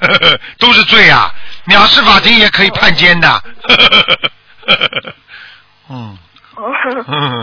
[0.01, 1.33] 呵 呵都是罪啊！
[1.67, 3.29] 藐视法庭也可以判监的。
[3.29, 3.87] 呵呵
[4.67, 5.15] 呵呵呵
[5.91, 6.19] 嗯，
[6.57, 6.71] 哦，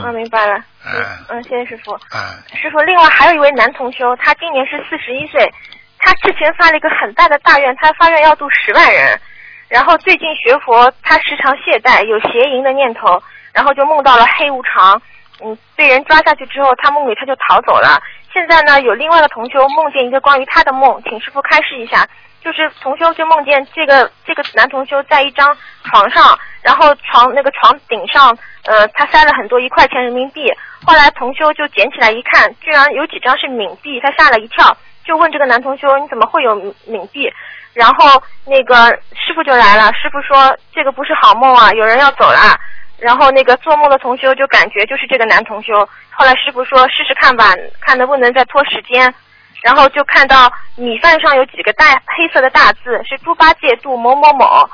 [0.06, 0.56] 我 明白了。
[0.86, 1.94] 嗯嗯，谢谢师傅。
[2.12, 2.20] 哎，
[2.56, 5.52] 师傅，另外还有一位男同修，他今年是四十一岁，
[6.00, 9.20] 他之前发了一个很大的大愿，他发愿要度十万人，
[9.68, 15.02] 然后最近学佛，他时常懈怠，有邪淫的念头，然后就梦到了黑无常，
[15.44, 18.02] 嗯，被人抓下去之后，他梦里他就逃走了。
[18.32, 22.08] 现在呢，有另外的同修梦见一个关于他的梦，请师傅开示一下。
[22.42, 28.30] 就是同修就梦见这个这个男同修在一张床上，然后床那个床顶上，
[28.64, 30.50] 呃，他塞了很多一块钱人民币。
[30.86, 37.30] 后来同修就捡起来一看，居然有几张是冥币，他吓了一跳，就问这个男同修你怎么会有冥冥币？
[37.74, 42.58] 然后那个师傅就来了，师傅说这个不是好梦啊，有人要走了。
[42.98, 45.88] 然后那个做梦的同修就感觉就是这个男同修，
[46.20, 49.14] 后来师傅说试试看吧，看能不能再拖时间。
[49.62, 54.70] 然后就看到米饭上有几个大黑色的大字，是猪八戒度某某某。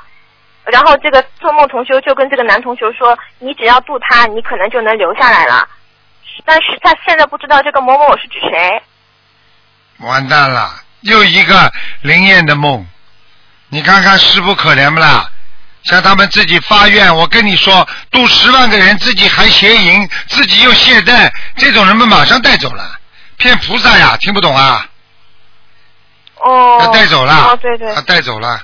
[0.64, 5.68] 然后这个做梦同修就跟这个男同修说：“你只要度他，你可能就能留下来了。”
[6.44, 8.82] 但是他现在不知道这个某某某是指谁。
[10.00, 10.68] 完蛋了，
[11.02, 12.84] 又一个灵验的梦。
[13.68, 15.30] 你看看师傅可怜不啦？
[15.86, 22.98] 像他们自己发愿，我跟你说，度十万个人，自己还邪淫，自己又懈怠，这种人们马上带走了，
[23.36, 24.84] 骗菩萨呀，听不懂啊？
[26.36, 26.78] 哦。
[26.80, 28.00] 要带走了，哦，对对他。
[28.00, 28.60] 带走了，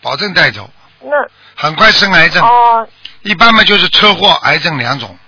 [0.00, 0.70] 保证带走，
[1.00, 1.10] 那
[1.54, 2.42] 很快生癌症。
[2.42, 2.88] 哦，
[3.20, 5.18] 一般嘛就是车祸、癌症两种。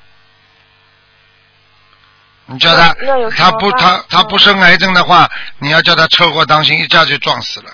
[2.46, 2.94] 你叫他
[3.36, 7.70] 他不他他不生癌症的话，你要叫他车祸当心，一下就撞死了，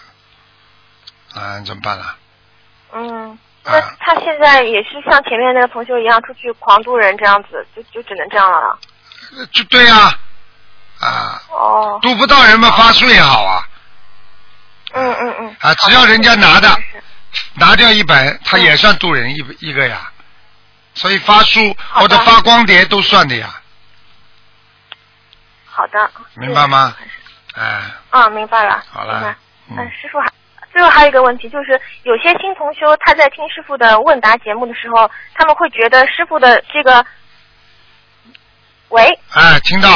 [1.34, 2.16] 啊，怎么办啊？
[2.92, 8.78] 嗯，那他现在也是像前面那个同学一样出去狂渡人这样子，就就只能这样了
[9.52, 10.14] 就对呀、
[11.00, 11.98] 啊，哦。
[12.02, 13.66] 渡不到人们，发书也好啊，
[14.92, 15.56] 嗯嗯嗯。
[15.60, 16.68] 啊，只要人家拿的
[17.54, 20.10] 拿掉一本，他也算渡人一一个呀，
[20.94, 23.54] 所以发书或者发光碟都算的呀，
[25.64, 26.10] 好的。
[26.34, 26.94] 明白吗？
[27.54, 27.64] 嗯？
[27.64, 28.82] 哎，啊，明白了。
[28.92, 29.34] 好了。
[29.68, 29.76] 嗯。
[29.78, 30.30] 嗯，师傅还
[30.72, 37.04] 最后还有一个问题，就是有些新同修他在听师傅的问答节目的时候，他们会觉得师傅的这个，
[38.88, 39.04] 喂，
[39.34, 39.88] 哎，听到，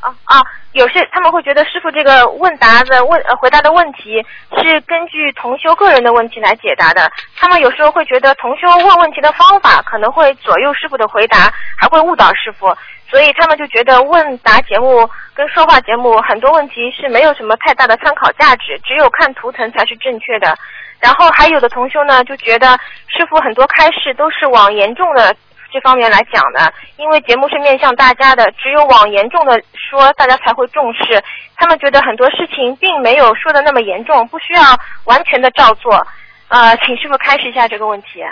[0.00, 4.24] 啊啊，有些他们会觉得师傅这个问答的问呃回答的问题
[4.62, 7.10] 是根据同修个人的问题来解答的。
[7.36, 12.72] 他们有时候会觉得同修问问题的方法可能会左右师傅的回答，还会误导师傅，
[13.08, 20.56] 所以他们就觉得问答节目跟说话节目很多问题是没有什么太大的参考价值，只有看图腾才是正确的。
[21.00, 22.78] 然后还有的同修呢就觉得
[23.08, 25.34] 师傅很多开示都是往严重的
[25.72, 31.22] 这方面来讲的，因为节目是面向大家的，只有往严重的说，大家才会重视。
[31.56, 34.62] 他们觉得很多事情并没有说的那么严重，不需要
[35.04, 36.06] 完全的照做。
[36.48, 38.24] 呃，请师傅开始一下这个问题。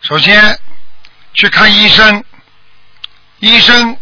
[0.00, 0.58] 首先
[1.32, 2.22] 去看医生，
[3.38, 3.96] 医生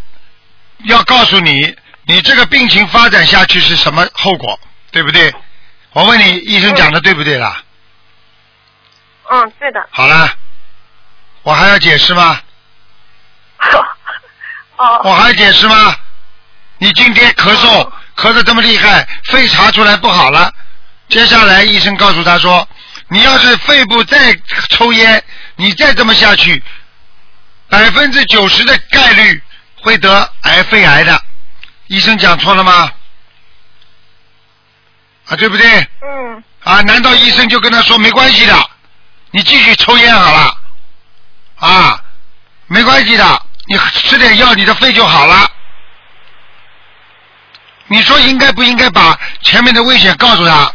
[0.85, 4.59] 要告诉你，你这个病情发展下去是什么后果，
[4.91, 5.33] 对不对？
[5.93, 7.63] 我问你，医生讲的对不对啦？
[9.31, 9.87] 嗯，对的。
[9.89, 10.29] 好了，
[11.43, 12.39] 我还要解释吗？
[14.77, 15.01] 哦。
[15.03, 15.95] 我还要解释吗？
[16.79, 20.51] 你今天咳嗽咳得这么厉害，肺查出来不好了，
[21.07, 22.67] 接下来医生告诉他说，
[23.07, 24.37] 你要是肺部再
[24.69, 25.23] 抽烟，
[25.55, 26.61] 你再这么下去，
[27.69, 29.41] 百分之九十的概率
[29.81, 31.21] 会得癌肺癌的。
[31.87, 32.91] 医生讲错了吗？
[35.27, 35.87] 啊，对不对？
[36.01, 36.43] 嗯。
[36.63, 38.69] 啊，难道医生就跟他说没关系的，
[39.31, 40.57] 你继续抽烟好了，啊，
[42.73, 45.47] 没关系的，你吃点药，你的肺就好了。
[47.85, 50.73] 你说应该不应该把前面的危险告诉他？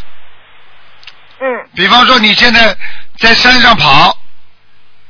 [1.41, 1.47] 嗯。
[1.75, 2.77] 比方说你现在
[3.19, 4.17] 在山上跑，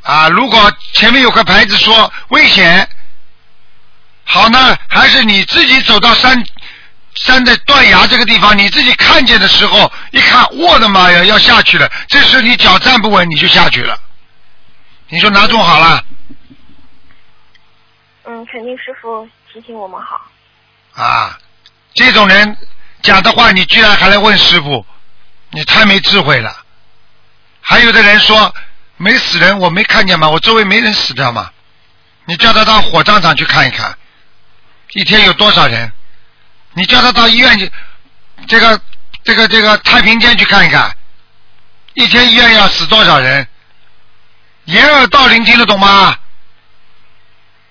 [0.03, 2.89] 啊，如果前面有个牌子说危险，
[4.25, 6.43] 好呢，还是你自己走到山
[7.17, 13.95] 山的断崖这个地方，你自己看见的时候，一看，我的妈呀，要下去了，这时你脚站不稳，你就下去了。
[15.11, 16.03] 你说哪种好了？
[16.11, 16.18] 嗯，
[18.31, 20.21] 嗯肯定师傅提醒我们好。
[20.93, 21.39] 啊，
[21.95, 22.57] 这种人
[23.01, 24.85] 讲的话，你居然还来问师傅，
[25.51, 26.55] 你太没智慧了。
[27.63, 28.55] 还有的人说
[28.99, 31.51] 没死人，我没看见吗，我周围没人死掉吗。
[32.27, 33.97] 你叫他到火葬场去看一看，
[34.93, 35.91] 一天有多少人？
[36.75, 37.73] 你叫他到医院去，
[38.47, 38.79] 这个
[39.25, 40.95] 这个这个太平间去看一看，
[41.95, 43.49] 一天医院要死多少人？
[44.67, 46.15] 掩耳盗铃听得懂吗？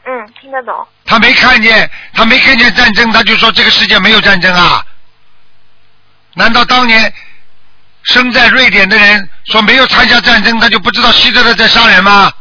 [0.09, 0.87] 嗯，听得懂。
[1.05, 4.85] 他没看见，他没看见战争，他就说这个世界没有战争啊？
[6.33, 7.13] 难道当年
[8.03, 12.31] 生在瑞典的人说没有参加战争，他就不知道希特勒在杀人吗？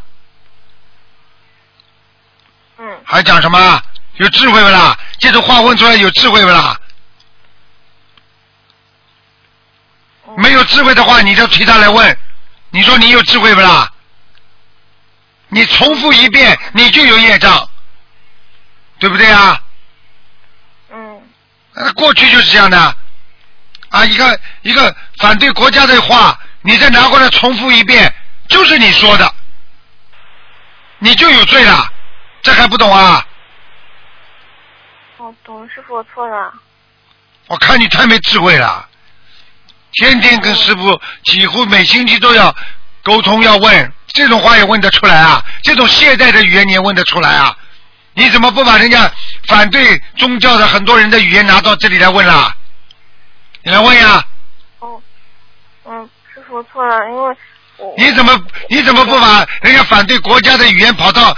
[2.79, 2.87] 嗯。
[3.05, 3.83] 还讲什么？
[4.18, 4.96] 有智慧不啦？
[5.18, 6.79] 这种话问出来有智慧不啦？
[10.37, 12.16] 没有智慧的话，你就提他来问。
[12.70, 13.90] 你说你有智慧不啦？
[15.48, 17.68] 你重复一遍，你就有业障，
[18.98, 19.62] 对不对啊？
[20.90, 21.22] 嗯。
[21.74, 22.96] 呃，过去就是这样的，
[23.90, 28.12] 啊，一个一个反对国家的话，你再拿过来重复一遍，
[28.48, 29.35] 就是你说的，
[30.98, 31.92] 你就有罪了，
[32.42, 33.24] 这还不懂啊？
[35.18, 36.52] 哦，懂，师傅，我错了。
[37.46, 38.88] 我看你太没智慧了，
[39.92, 42.54] 天天跟师傅几乎每星期都要
[43.02, 45.44] 沟通要问，这种话也问得出来啊？
[45.62, 47.55] 这种懈怠的语言你也问得出来啊？
[48.14, 49.12] 你怎么不把人家
[49.46, 52.57] 反对宗教的很多人的语言拿到这里来问啦？
[53.62, 54.24] 你来问呀？
[54.79, 55.02] 哦，
[55.85, 57.37] 嗯，师傅错了，因为
[57.76, 61.37] 我你怎么你怎么不把人家反对国家的语言跑到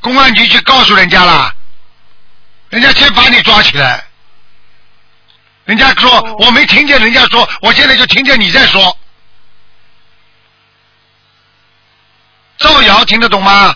[0.00, 1.54] 公安局去告诉人家啦？
[2.68, 4.04] 人家先把你抓起来。
[5.64, 8.94] 人家说我没听见人家说，我现在就听见你在说，
[12.60, 13.74] 造谣听得懂吗？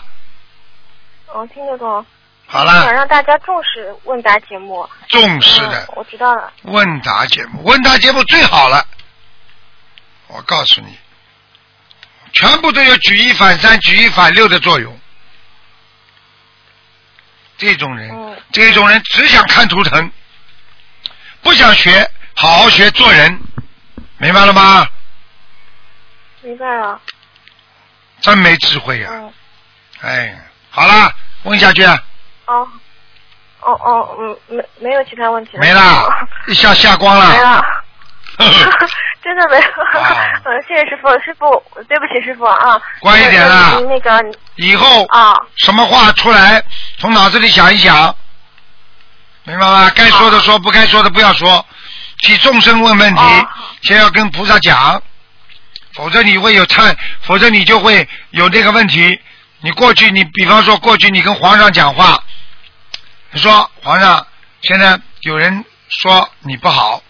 [1.33, 2.05] 我听得懂。
[2.47, 4.87] 好了想让大家重视问答节目。
[5.09, 6.53] 重视的嗯我知道了。
[6.61, 8.85] 问答节目，问答节目最好了。
[10.27, 10.97] 我告诉你，
[12.31, 14.97] 全部都有举一反三、举一反六的作用。
[17.57, 20.11] 这种人，嗯这种人只想看图腾，
[21.41, 23.39] 不想学，好好学做人，
[24.19, 24.87] 明白了吗？
[26.41, 27.01] 明白了。
[28.25, 29.33] 真没智慧呀、嗯。
[30.01, 30.35] 哎，
[30.71, 31.11] 好了，
[31.43, 31.97] 问下去，啊
[32.47, 32.67] 哦。
[33.61, 35.59] 哦哦，嗯，没没有其他问题了。
[35.59, 37.65] 没了，一下下光了没了。
[39.23, 40.01] 真的没有。
[40.01, 42.81] 啊 嗯，谢谢师傅，师傅，对不起师傅啊。
[42.99, 44.23] 乖一点啦那个
[44.55, 46.63] 以后啊，什么话出来，
[46.99, 48.15] 从脑子里想一想，
[49.45, 49.91] 明白吗？
[49.95, 51.65] 该说的说，不该说的不要说。
[52.19, 53.47] 替众生问问题哦，
[53.83, 55.01] 先要跟菩萨讲，
[55.95, 59.19] 否则你会有忏，否则你就会有这个问题。
[59.61, 62.23] 你过去，你比方说过去你跟皇上讲话，
[63.31, 64.27] 你说皇上
[64.61, 67.01] 现在有人说你不好，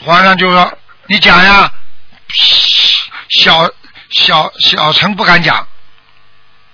[0.00, 1.70] 皇上就说你讲呀，
[3.28, 3.68] 小
[4.10, 5.66] 小小臣不敢讲，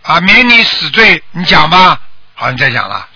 [0.03, 2.01] 啊，免你死罪，你讲吧。
[2.35, 3.09] 好，你再讲了，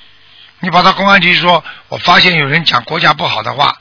[0.61, 3.77] 你跑到公安局说，我发现有人讲国家不好的话，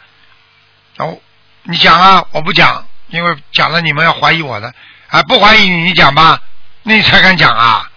[0.95, 1.21] 然后
[1.69, 4.73] 你讲啊，我不讲，因为讲了你们要怀疑我的，
[5.09, 6.41] 啊，不怀疑你，你讲吧，
[6.83, 7.91] 那你才敢讲啊，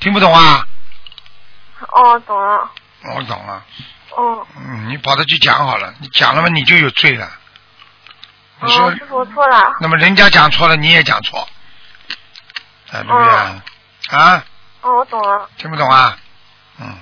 [0.00, 0.66] 听不懂啊？
[1.92, 2.70] 哦，懂了。
[3.14, 3.64] 我懂了，
[4.10, 4.46] 哦。
[4.56, 7.30] 嗯，你跑着去讲好了，你讲了嘛，你就有罪了。
[8.62, 9.76] 你说哦，师傅我错了。
[9.80, 11.48] 那么人家讲错了，你也讲错，
[12.90, 13.62] 哎，对不对啊？
[14.08, 14.44] 啊，
[14.80, 16.18] 哦，我懂了，听不懂啊？
[16.80, 16.98] 嗯，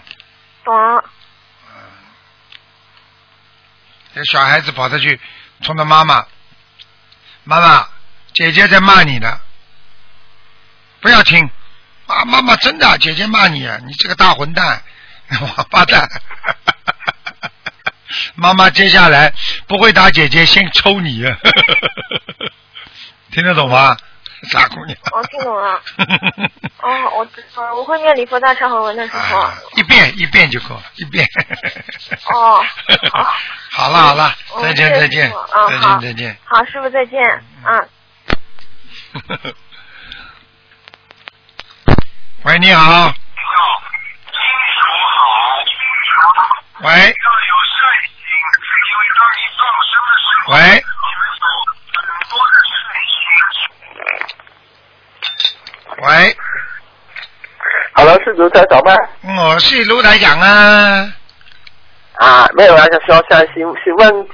[0.64, 1.02] 懂了。
[1.68, 1.80] 嗯
[4.14, 5.20] 这小孩子跑着去
[5.64, 6.26] 冲着妈妈，
[7.44, 7.88] 妈妈，
[8.34, 9.40] 姐姐在骂你呢，
[11.00, 11.50] 不要听。
[12.06, 14.82] 啊，妈妈真的，姐姐骂你，你这个大混蛋，
[15.40, 16.06] 王八蛋。
[18.36, 19.32] 妈妈接下来
[19.66, 21.24] 不会打姐姐，先抽你。
[23.32, 23.96] 听得懂吗，
[24.50, 24.96] 傻姑娘？
[25.12, 25.80] 我听懂了。
[26.82, 27.26] 哦，我
[27.56, 29.38] 我我会念礼佛大忏悔文的时候。
[29.38, 31.26] 啊一遍一遍就够了，一遍。
[32.32, 32.62] 哦，
[33.12, 33.34] 好。
[33.70, 35.32] 好 了好了，嗯再见再见
[35.68, 36.36] 再见再见。
[36.44, 37.20] 好，师傅再见。
[37.64, 37.88] 嗯。
[42.44, 43.12] 喂，你好。
[46.80, 47.14] 喂。
[50.48, 50.84] 喂。
[56.02, 56.36] 喂
[57.94, 58.94] ，Hello，是卢台长吗？
[59.22, 61.12] 我是卢台长啊。
[62.16, 64.28] 啊，没有啊，想说想询询问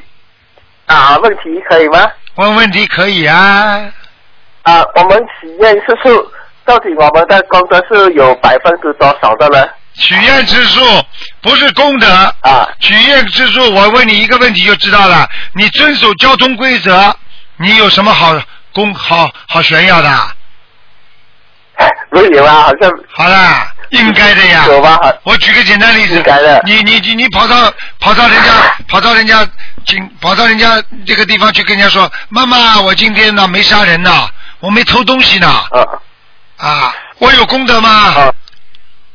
[0.86, 2.10] 啊问题可以吗？
[2.36, 3.92] 问问题可以啊。
[4.62, 6.32] 啊，我们许愿次数
[6.64, 9.68] 到底我们的工作是有百分之多少的呢？
[9.94, 10.80] 许愿之术
[11.42, 12.08] 不是功德
[12.40, 12.68] 啊。
[12.80, 15.28] 许愿之术，我问你一个问题就知道了。
[15.54, 17.14] 你遵守交通规则，
[17.56, 18.34] 你有什么好
[18.72, 20.28] 功好好炫耀的？
[22.12, 24.66] 没有啊，好像好啦，应该的呀。
[24.68, 24.98] 有吧？
[25.22, 28.50] 我举个简单例子，应该的你你你你跑到跑到人家
[28.86, 29.46] 跑到人家
[29.86, 34.28] 请跑到人家这个地方去跟人家说，妈妈，我今天呢没杀人呢，
[34.60, 35.80] 我没偷东西呢，啊
[36.58, 37.88] 啊，我有功德吗？
[37.88, 38.32] 啊，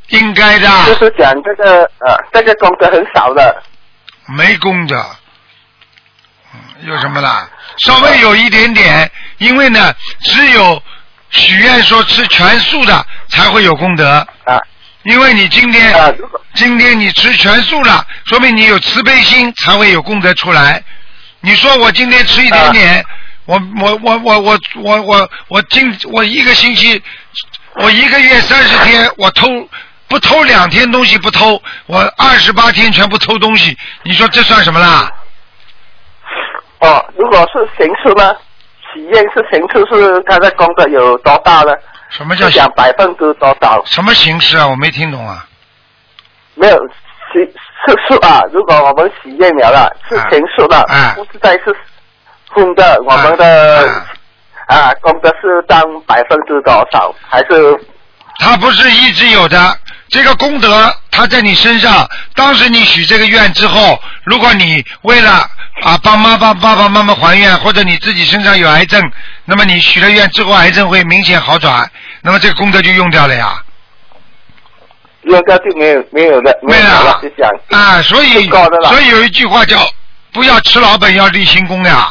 [0.10, 3.64] 应该的，就是讲这个呃，这个功德很少的。
[4.38, 5.03] 没功德，
[6.53, 7.49] 嗯有什么啦？
[7.86, 10.82] 稍微有一点点，因为呢，只有
[11.30, 14.60] 许愿说吃全素的才会有功德，啊。
[15.03, 16.12] 因为你今天啊，
[16.56, 20.84] 今天你吃全素了，说明你有慈悲心，才会有功德出来。
[21.41, 23.06] 你说我今天吃一点点，
[23.45, 26.99] 我我我我我我我我今我一个星期，
[27.76, 29.47] 我一个月三十天，我偷
[30.08, 35.12] 不偷两天东西不偷，我二十八天全部偷东西，你说这算什么啦？
[36.80, 38.36] 哦，如果是行数呢？
[38.93, 41.74] 许愿是行数是他的功德有多大呢？
[42.10, 43.84] 什么叫是讲百分之多少？
[43.86, 44.68] 什么形式啊？
[44.68, 45.45] 我没听懂啊。
[46.53, 46.78] 没有
[47.34, 47.43] 是
[47.86, 51.76] 是数啊，如果我们许愿了了，是啊平数的，啊不是在是
[52.53, 53.89] 空的，我们的
[54.68, 57.14] 啊啊功德是占百分之多少？
[57.28, 57.78] 还是
[58.38, 59.58] 他不是一直有的，
[60.16, 62.09] 这个功德它在你身上。
[62.36, 65.45] 当时你许这个愿之后，如果你为了
[65.84, 69.11] 啊帮妈帮爸爸妈妈还愿，或者你自己身上有癌症，
[69.43, 71.91] 那么你许了愿之后，癌症会明显好转，
[72.22, 73.61] 那么这个功德就用掉了呀。
[75.24, 77.20] 用掉就没有没有了，没有了，
[77.72, 78.47] 啊，所以
[78.88, 79.78] 所以有一句话叫
[80.32, 82.09] 不要吃老本，要立新功呀，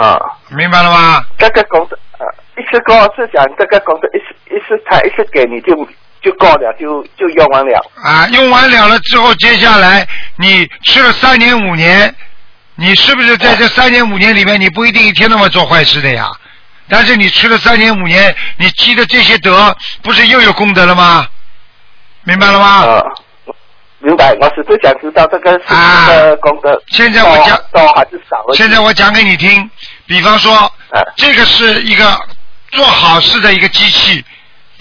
[0.00, 0.18] 啊，
[0.48, 1.22] 明白了吗？
[1.36, 2.24] 这个功德啊，
[2.56, 5.76] 一次过是讲这个功德一次一次他一次给你就
[6.22, 7.84] 就够了，就就用完了。
[8.02, 10.06] 啊，用完了了之后，接下来
[10.36, 12.14] 你吃了三年五年，
[12.76, 16.30] 你是不是在这三年五年里面，你不一定一天到晚做坏事的呀？
[16.88, 21.26] 但是你吃了三年五年，你积的这些德，不是又有功德了吗？
[22.24, 22.66] 明白了吗？
[22.86, 23.02] 啊，
[23.98, 24.32] 明白。
[24.40, 28.56] 我是最想知道这个是啊这个功德现在我讲多多还是少而已？
[28.56, 29.68] 现在我讲给你听，
[30.06, 32.16] 比方说，啊这个是一个
[32.70, 34.24] 做好事的一个机器，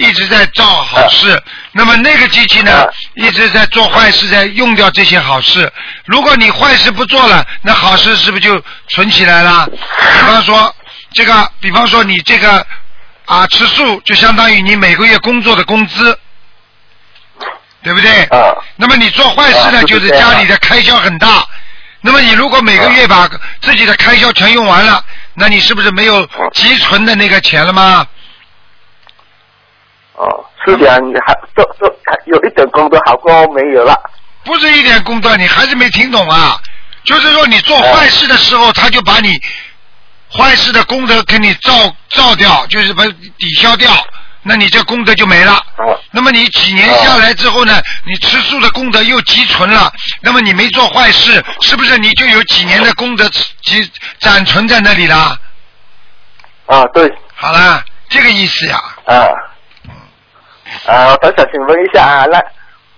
[0.02, 1.42] 一直在造好事。
[1.72, 5.72] 那么那个机器呢啊，一直在做坏事，在用掉这些好事。
[6.06, 9.66] 如果你坏事不做了，那好事是不是就存起来了？
[9.72, 10.76] 比方说，
[11.14, 12.66] 这个，比方说你这个
[13.26, 16.18] 啊吃素，就相当于你每个月工作的工资，
[17.84, 18.24] 对不对？
[18.26, 21.46] 啊那么你做坏事呢，啊就是家里的开销很大。
[22.04, 23.30] 那么你如果每个月把
[23.62, 28.06] 自己的开销全用完了，那你是不是没有积存的那个钱了吗？
[30.22, 30.96] 哦，是讲
[31.26, 31.92] 还都都
[32.28, 34.00] 有一点功德好过没有了。
[34.44, 36.60] 不是一点功德，你还是没听懂啊？
[37.04, 39.32] 就是说你做坏事的时候，他就把你
[40.32, 41.72] 坏事的功德给你照
[42.10, 43.04] 照掉，就是把
[43.40, 43.92] 抵消掉，
[44.44, 45.54] 那你这功德就没了。
[45.78, 49.92] 哦那么你几年下来之后呢，你吃素的功德又积存了，
[50.22, 53.28] 那么你没做坏事，是不是你就有几年的功德
[53.64, 55.36] 积攒存在那里了？
[56.68, 58.78] 啊，对，好了，这个意思呀。
[59.06, 59.26] 啊，
[60.88, 62.40] 啊，我想请问一下啊，那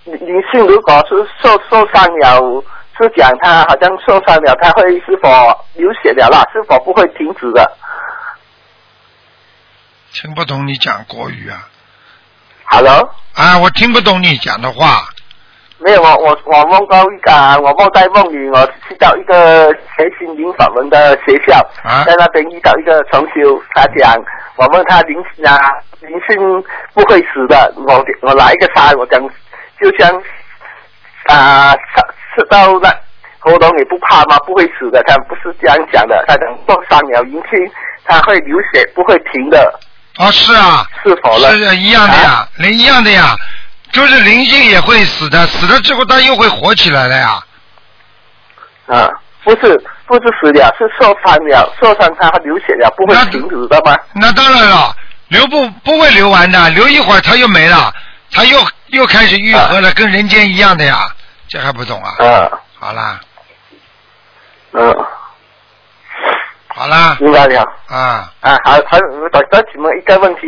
[0.04, 2.64] 灵灵性如果是受受伤了，
[2.98, 5.28] 是讲他好像受伤了，他会是否
[5.74, 6.44] 流血了啦？
[6.52, 7.76] 是否不会停止的
[10.12, 11.68] 听不懂你讲国语啊
[12.66, 15.08] ？？Hello，啊，我听不懂你讲的话。
[15.78, 24.14] 没有，我我我梦到一个啊，我梦在梦里，我去到一个学心灵法门的学校，啊在那边遇到一个重修，他讲，
[24.56, 25.58] 我问他灵啊
[26.08, 29.20] 灵性不会死的，我我拿一个叉，我讲
[29.80, 30.10] 就像
[31.26, 32.02] 啊吃
[32.34, 32.88] 吃到那
[33.38, 34.38] 喉咙也不怕吗？
[34.46, 37.72] 不会死的，他不是这样讲的，他讲受伤了灵性，
[38.04, 39.80] 他会流血不会停的，
[40.18, 41.52] 哦，是啊，是否了？
[41.52, 43.34] 是一样的呀，灵一样的呀，
[43.92, 47.38] 就是灵性也会死的，死了之后它又会活起来了呀。
[48.86, 49.08] 啊，
[49.42, 53.96] 不是不是死了，是受伤了，受伤它流血了，不会停止的吗？
[54.14, 54.94] 那当然了，
[55.34, 57.92] 流不不会流完的，流一会儿它又没了，
[58.30, 58.56] 它又
[58.86, 61.08] 又开始愈合了，跟人间一样的呀，
[61.48, 62.14] 这还不懂啊？
[62.18, 63.20] 嗯，好啦，
[64.72, 64.94] 嗯，
[66.68, 67.62] 好啦，明白了。
[67.88, 70.40] 啊，啊，还还有再再请问一个问题，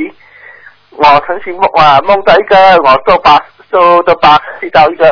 [0.91, 5.11] 我曾经梦啊梦到一个我坐巴坐的巴士到一个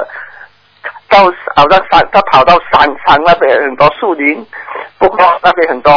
[1.08, 1.24] 到
[1.56, 4.46] 好像山，他跑到山上那边很多树林，
[4.98, 5.92] 不过那边很多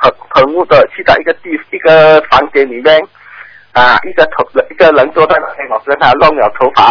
[0.00, 3.00] 棚棚屋的，去到一个地一个房间里面
[3.72, 6.90] 啊，一个头一个人坐在那里，我跟他弄了头发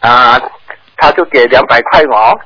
[0.00, 0.40] 啊，
[0.96, 2.38] 他就给两百块我。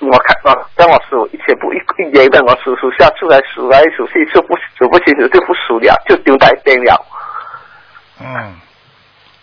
[0.00, 7.06] 我看我让我数一千步一一年的，我数数下出来数来数去数不数不清楚就不数了，就丢在一边了。
[8.20, 8.54] 嗯，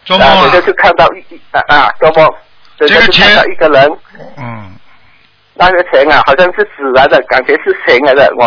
[0.05, 2.37] 周末啊，啊这个就看到一一啊啊，周末，
[2.77, 3.91] 这这个就看到一个人，
[4.37, 4.71] 嗯，
[5.55, 8.45] 那个钱啊好像是纸来的，感觉是钱来的，我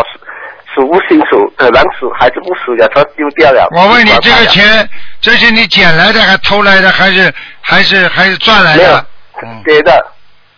[0.74, 3.68] 数数不清楚，可能数还是不数了，他丢掉了。
[3.76, 4.88] 我问你，这个钱，
[5.20, 9.06] 这是你捡来的，还偷来的，还是还是还是赚来的？
[9.64, 10.06] 给的，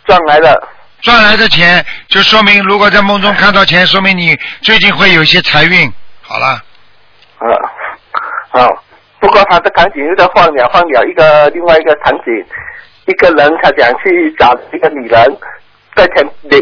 [0.04, 0.68] 赚来的。
[1.02, 5.92] 赚来的钱，就说明如果在梦中看到钱，说明你最近会有一些财运。
[6.22, 6.46] 好了，
[7.38, 7.48] 啊，
[8.52, 8.68] 啊，
[9.20, 12.32] 不过他的场景又在换了，换了一个另外一个场景，
[13.06, 15.36] 一个人他想去找一个女人，
[15.94, 16.58] 在前边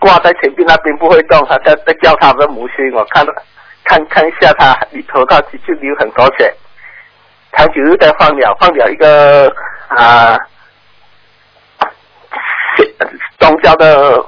[0.00, 3.32] 挂在前边那边不会动，他在在叫他的母亲，我看到
[3.84, 6.52] 看看一下他里头他就流很多血，
[7.52, 9.46] 场景又在换了，放了一个
[9.88, 10.36] 啊。
[13.38, 14.24] 宗教的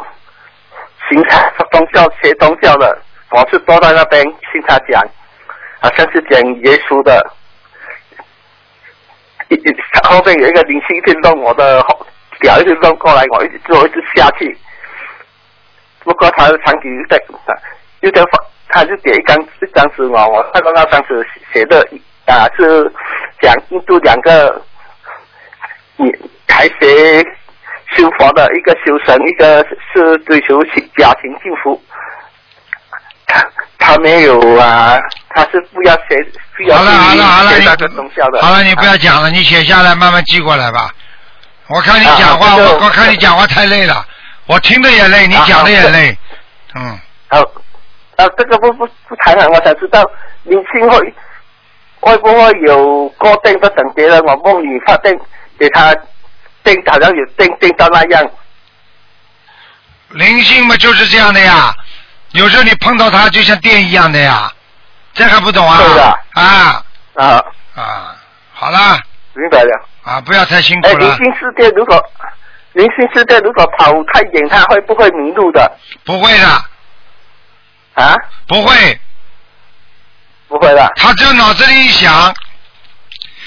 [1.09, 2.99] 行财，宗教学宗教的，
[3.31, 5.03] 我是坐在那边听他讲，
[5.81, 7.33] 好像是讲耶稣的。
[10.05, 12.07] 后面有一个灵性一直弄我的后
[12.43, 14.59] 脚，一直弄过来，我一直做，一直下去。
[16.05, 17.23] 不过他的场景又在
[18.01, 18.39] 又在发，
[18.69, 21.87] 他就给一张一张纸我，我看到那张纸写的
[22.27, 22.91] 啊是
[23.41, 24.63] 讲印度两个
[25.97, 26.07] 你
[26.49, 27.23] 还学
[27.97, 31.81] 修佛的一个修神，一个是追求家家庭幸福。
[33.27, 33.43] 他
[33.79, 34.99] 他没有啊，
[35.31, 36.23] 他是不要学，
[36.57, 38.43] 不要好了好了好了，你学那个宗教的。
[38.43, 40.91] 好了，你不要讲了，你写下来，慢慢寄过来吧。
[41.69, 44.05] 我看你讲话，我我看你讲话太累了，
[44.47, 46.19] 我听的也累，你啊讲的也好累。
[46.75, 47.41] 嗯，好，
[48.17, 50.03] 啊，这个不不不谈了，我才知道
[50.45, 51.15] 灵性会
[52.01, 55.19] 会不会有过定的等别人我梦里发定
[55.59, 55.95] 给他
[56.65, 58.31] 定，好像有定定到那样。
[60.11, 61.75] 灵性嘛就是这样的呀，
[62.33, 64.53] 有时候你碰到它就像电一样的呀，
[65.15, 65.79] 这还不懂啊？
[65.79, 66.19] 对的。
[66.33, 66.85] 啊。
[67.15, 68.17] 啊，啊，
[68.55, 68.99] 好了
[69.35, 69.87] 明白了。
[70.03, 72.03] 啊，不要太辛哎，苦了，灵性世界如果
[72.73, 75.79] 灵性世界如果跑太远，他会不会迷路的？
[76.05, 76.47] 不会的，
[77.95, 78.15] 啊，
[78.49, 79.01] 不会，
[80.49, 80.91] 不会的。
[80.97, 82.35] 他只要脑子里一想，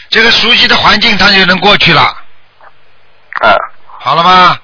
[0.10, 3.56] 这个熟悉的环境他就能过去了，啊
[4.00, 4.60] 好了吗？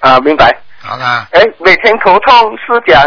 [0.00, 0.56] 啊，明白。
[0.80, 3.04] 好了，哎，每天头痛是讲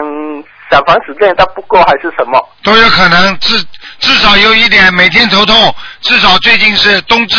[0.70, 2.50] 小房子练到不够还是什么？
[2.62, 3.58] 都有可能，至
[4.00, 7.38] 至少有一点，每天头痛，至少最近是冬至，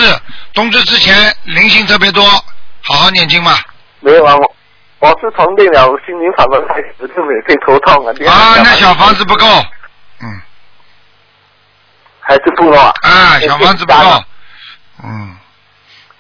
[0.55, 2.25] 冬至之前灵性特别多，
[2.83, 3.61] 好好念经吧。
[4.01, 4.57] 没有啊，我
[4.99, 8.13] 我是从练了心灵法门开始就每天头痛啊。
[8.29, 9.47] 啊，那小房子不够，
[10.21, 10.41] 嗯，
[12.21, 12.93] 还是不够啊？
[13.03, 14.25] 啊，小房子不够，
[15.05, 15.37] 嗯，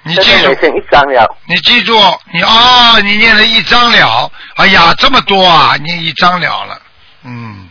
[0.05, 1.37] 你记住，现在每天一张了。
[1.47, 1.99] 你记住，
[2.33, 6.81] 你哦，你念了一张了，哎呀，这么多啊，念一张了了，
[7.25, 7.69] 嗯，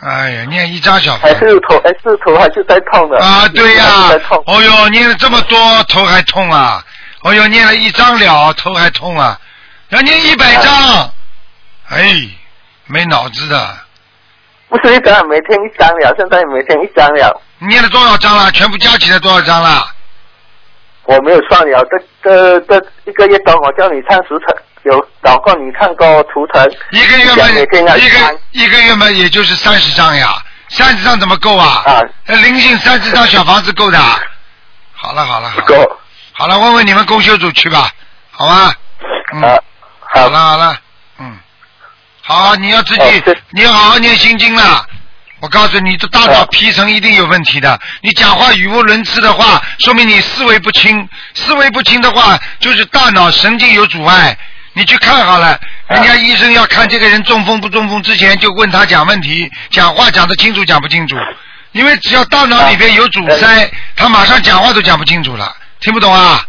[0.00, 1.46] 哎呀，念一张小房还子。
[1.46, 4.42] 是头还是头还是在痛的啊，对呀、在痛。
[4.46, 6.82] 哦哟，念了这么多，头还痛啊！
[7.26, 9.36] 哦哟，念了一张了，头还痛啊！
[9.88, 11.12] 要念一百张，
[11.88, 12.30] 哎，
[12.86, 13.76] 没脑子的。
[14.68, 17.42] 不是一张，每天一张了，现在每天一张了。
[17.58, 18.48] 你念了多少张了？
[18.52, 19.88] 全部加起来多少张了？
[21.02, 28.18] 我没有算了，这这这一个月多我叫你唱十层，有找过你唱过图腾，一个月嘛，每天要一个
[28.52, 30.28] 一个月嘛，也就是三十张呀，
[30.68, 31.82] 三十张怎么够啊？
[31.86, 33.98] 啊，那灵性三十张小房子够的。
[34.92, 35.98] 好了好了好了，不够。
[36.38, 37.90] 好了，问问你们公修组去吧。
[38.30, 38.74] 好吧？
[39.32, 39.56] 嗯，啊，
[40.12, 40.76] 好好了好了，
[41.18, 41.38] 嗯，
[42.20, 44.84] 好，你要自己，你要好好念心经了。
[45.40, 47.78] 我告诉你，这大脑哦皮层一定有问题的。
[48.02, 51.08] 你讲话语无伦次的话，说明你思维不清。
[51.34, 54.36] 思维不清的话，就是大脑神经有阻碍。
[54.74, 55.58] 你去看好了，
[55.88, 61.16] 人家医生要看这个人中风不中风之前，就问他讲问题，讲话讲得清楚讲不清楚。
[61.72, 66.40] 因为只要大脑里边有阻塞，他马上讲话都讲不清楚了，听不懂啊？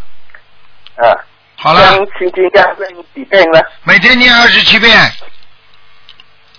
[0.95, 1.13] 啊，
[1.57, 3.61] 好了，像心经要念几遍呢？
[3.83, 4.91] 每天念二十七遍。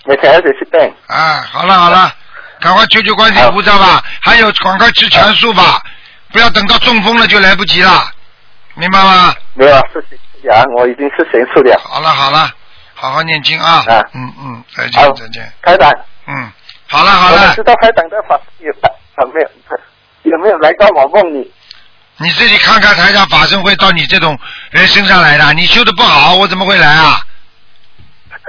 [0.05, 0.93] 每天二十七遍。
[1.07, 2.13] 啊，好了好了，
[2.59, 5.81] 赶快求求观世音菩萨吧，还有赶快吃全素吧，
[6.31, 8.09] 不要等到中风了就来不及了，
[8.75, 9.33] 明白吗？
[9.53, 10.03] 没有，是
[10.47, 11.77] 呀，我已经是全素了。
[11.83, 12.49] 好了好了，
[12.93, 15.91] 好好念经啊，啊嗯嗯，再见再见，台长，
[16.27, 16.51] 嗯，
[16.87, 19.49] 好了好了我知，道台长的法有有没有
[20.23, 21.51] 有没有来到我梦里？
[22.21, 24.37] 你自己看看台上法身会到你这种
[24.71, 27.21] 人身上来的，你修的不好，我怎么会来啊？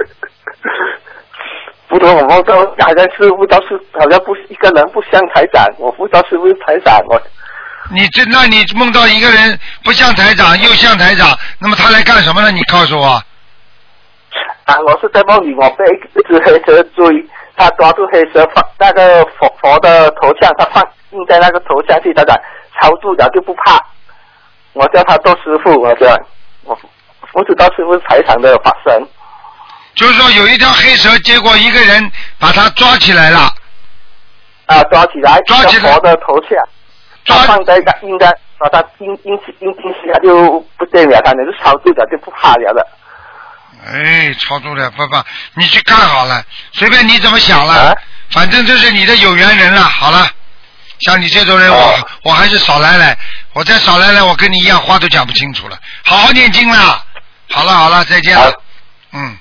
[1.87, 7.21] 不懂我梦到好像是不知道是好像不一个人不像台长，我不知道是不是台长，我
[7.91, 12.51] 你这，那你梦到一个人不像台长又像台长，那么他来干什么呢？
[12.51, 13.21] 你告诉我。
[14.65, 15.83] 啊，我是在梦里我被
[16.15, 17.05] 一只黑蛇追，
[17.57, 22.37] 他抓住黑蛇放那个佛佛的头像，他放印在那个头像去，台长
[22.81, 23.79] 操住了就不怕。
[24.73, 26.07] 我叫他做师傅，我叫
[26.63, 26.77] 我
[27.33, 29.07] 我知道师傅是台长的法身。
[29.93, 33.53] 就是说有一条黑蛇，结果一个人把他抓起来了，
[34.65, 36.57] 啊，抓起来，抓起来佛的头像，
[37.25, 42.87] 抓放在那应该把他印印印进去，他就不见了，他那是超度了就不怕了的。
[43.85, 45.25] 哎，超度了，爸爸，
[45.55, 47.95] 你去看好了，随便你怎么想了，啊
[48.31, 49.81] 反正这是你的有缘人了。
[49.81, 50.25] 好了，
[51.01, 53.17] 像你这种人，我、哦我还是少来来，
[53.53, 55.77] 我再少来来，我跟你一样话都讲不清楚了。
[56.03, 57.03] 好好念经啦。
[57.49, 58.51] 好了好了，再见了好。
[59.13, 59.37] 嗯，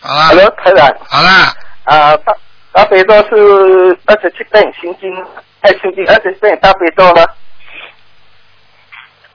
[0.00, 1.30] 好了，Hello，台长，好了，
[1.84, 2.32] 啊，大
[2.72, 5.14] 大悲咒是二十七遍，心经
[5.60, 7.26] 太，心经二十七遍，大悲咒呢？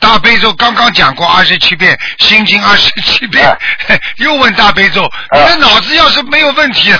[0.03, 3.57] 大悲咒刚刚讲过二十七遍，心经二十七遍，啊
[4.17, 6.93] 又问大悲咒，你的脑子要是没有问题，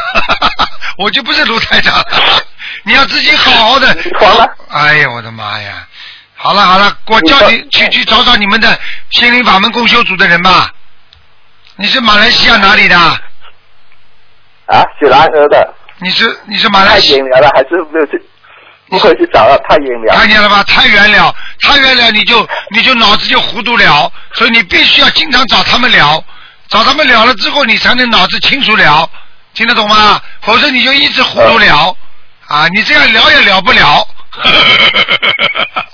[0.98, 2.06] 我就不是卢台长了。
[2.84, 3.88] 你要自己好好的。
[4.20, 5.86] 好了哎呀，我的妈呀！
[6.36, 8.80] 好了好了，我叫你你去去找找你们的
[9.10, 10.72] 心灵法门共修组的人吧。
[11.76, 12.98] 你是马来西亚哪里的？
[12.98, 18.22] 啊，雪兰莪的，你是你是马来西远了了，还是没有去？
[18.90, 20.14] 不会去找了，太远了。
[20.16, 20.64] 看见了吧？
[20.64, 26.24] 太远了，太远了，你就你就脑子就糊涂了，所以你必须要经常找他们聊，
[26.68, 29.10] 找他们聊了之后，你才能脑子清楚了，
[29.54, 30.22] 听得懂吗？
[30.42, 31.96] 否则你就一直糊涂聊，
[32.48, 34.08] 啊，你这样聊也聊不了。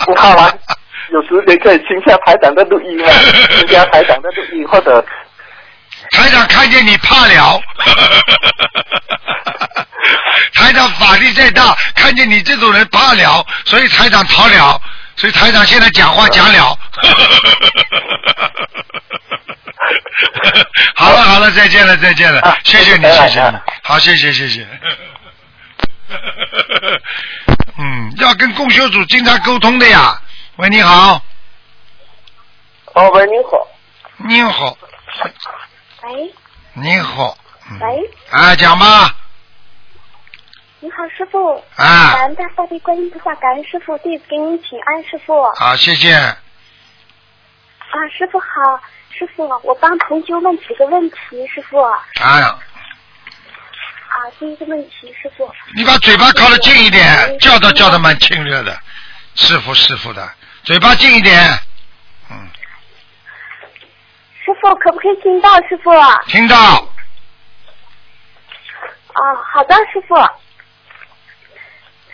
[0.06, 0.52] 不好啊，
[1.12, 3.12] 有时间可以听下台长的录音啊，
[3.58, 5.06] 听下台长的录音，或者
[6.12, 7.62] 台长看见你怕了，
[10.54, 14.82] 台长法力再大，看见你这种人怕了，所以台长逃了，
[15.16, 16.78] 所以台长现在讲话讲了。
[20.96, 22.42] 好了好了，再见了再见了。
[22.42, 24.68] 啊，谢谢你谢谢你，好谢谢谢谢。
[27.78, 30.20] 嗯，要跟供修组经常沟通的呀。
[30.58, 31.22] 喂，你好，
[32.94, 33.68] 哦，喂，你好，
[34.18, 34.78] 你好，
[36.04, 36.34] 喂
[36.74, 37.38] 你好，
[37.70, 39.16] 嗯喂，啊，讲吧，
[40.80, 41.56] 你好，师傅。
[41.76, 45.42] 啊感恩大慈大悲观音菩萨，感恩师傅，弟子给您请安，师傅。
[45.42, 46.14] 啊，好，谢谢。
[46.14, 46.38] 啊
[48.18, 48.46] 师傅好，
[49.12, 51.18] 师傅，我帮同学问几个问题，
[51.54, 51.82] 师傅。
[51.82, 52.56] 啊，啊，
[54.40, 55.52] 第一个问题，师傅。
[55.76, 58.80] 你把嘴巴靠得近一点，叫都叫得蛮亲热的，
[59.36, 60.32] 师傅师傅的，
[60.64, 61.60] 嘴巴近一点，嗯，
[64.50, 65.48] 师傅可不可以听到？
[65.68, 65.92] 师傅。
[65.92, 66.56] 啊，听到，
[69.54, 70.16] 好的，师傅。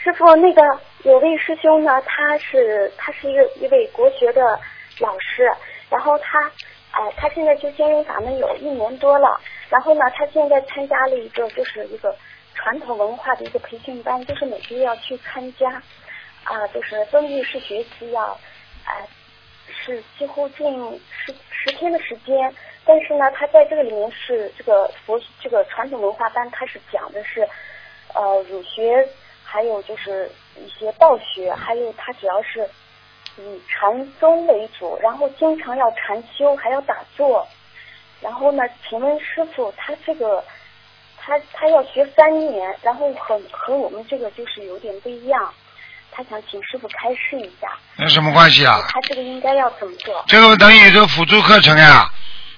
[0.03, 0.61] 师傅，那个
[1.03, 4.59] 有位师兄呢，他是他是一个一位国学的
[4.99, 5.49] 老师，
[5.89, 6.41] 然后他，
[6.91, 12.13] 呃，他现在就仙人法门有一年多了，然后呢，他现在参加了一个就是一个
[12.53, 15.71] 传统文化的一个培训班，就是每个月要去参加，
[16.43, 18.37] 啊、就是封闭式学习要，
[18.85, 19.07] 呃，
[19.67, 21.33] 是几乎近十
[21.65, 22.53] 十天的时间，
[22.85, 27.41] 但是呢，他在这个里面是这个佛这个传统文化班，他是讲的是，
[28.13, 29.03] 呃，儒学，
[29.43, 30.29] 还有就是
[30.63, 32.69] 一些道学，还有他主要是
[33.37, 37.47] 以禅宗为主，然后经常要禅修，还要打坐。
[38.21, 40.43] 然后呢，请问师傅，他这个
[41.17, 45.51] 他他要学三年，然后很和我们这个就是有点不一样。
[46.15, 47.67] 他想请师傅开示一下。
[47.97, 48.79] 有什么关系啊？
[48.87, 50.23] 他这个应该要怎么做？
[50.27, 52.09] 这个等于这个辅助课程呀，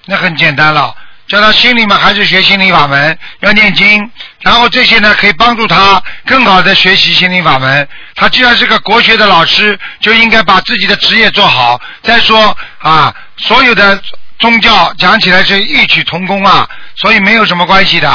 [0.06, 0.94] 那很简单了。
[1.26, 7.86] 叫他心里嘛还是学心灵法门，要念经，然后这些呢可以帮助他更好的学习心灵法门。
[8.14, 11.78] 他既然是个国学的老师，就应该把自己的职业做好。
[12.02, 14.00] 再说啊，所有的
[14.38, 18.08] 宗教讲起来是异曲同工啊，所以没有什么关系的。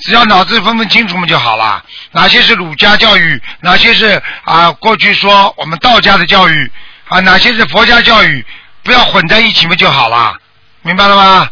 [0.00, 1.84] 只要脑子分分清楚嘛就好了。
[2.12, 6.70] 哪些是儒家教育，哪些是啊过去说我们道家的教育
[7.08, 8.44] 啊，哪些是佛家教育，
[8.82, 10.36] 不要混在一起嘛就好了。
[10.82, 11.50] 明白了吗？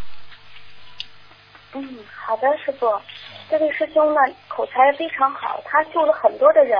[1.74, 2.86] 嗯，好的，师傅。
[3.50, 6.78] 这位师兄呢，口才非常好，他救了很多的人。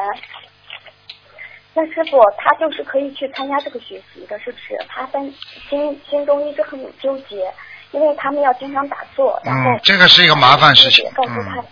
[1.74, 4.76] 那师傅，他就是可以去参加这个学习的，是不是？
[4.88, 5.20] 他在
[5.68, 7.52] 心心中一直很纠结，
[7.92, 11.64] 因为他们要经常打坐，嗯，这个是一个麻烦事情嗯，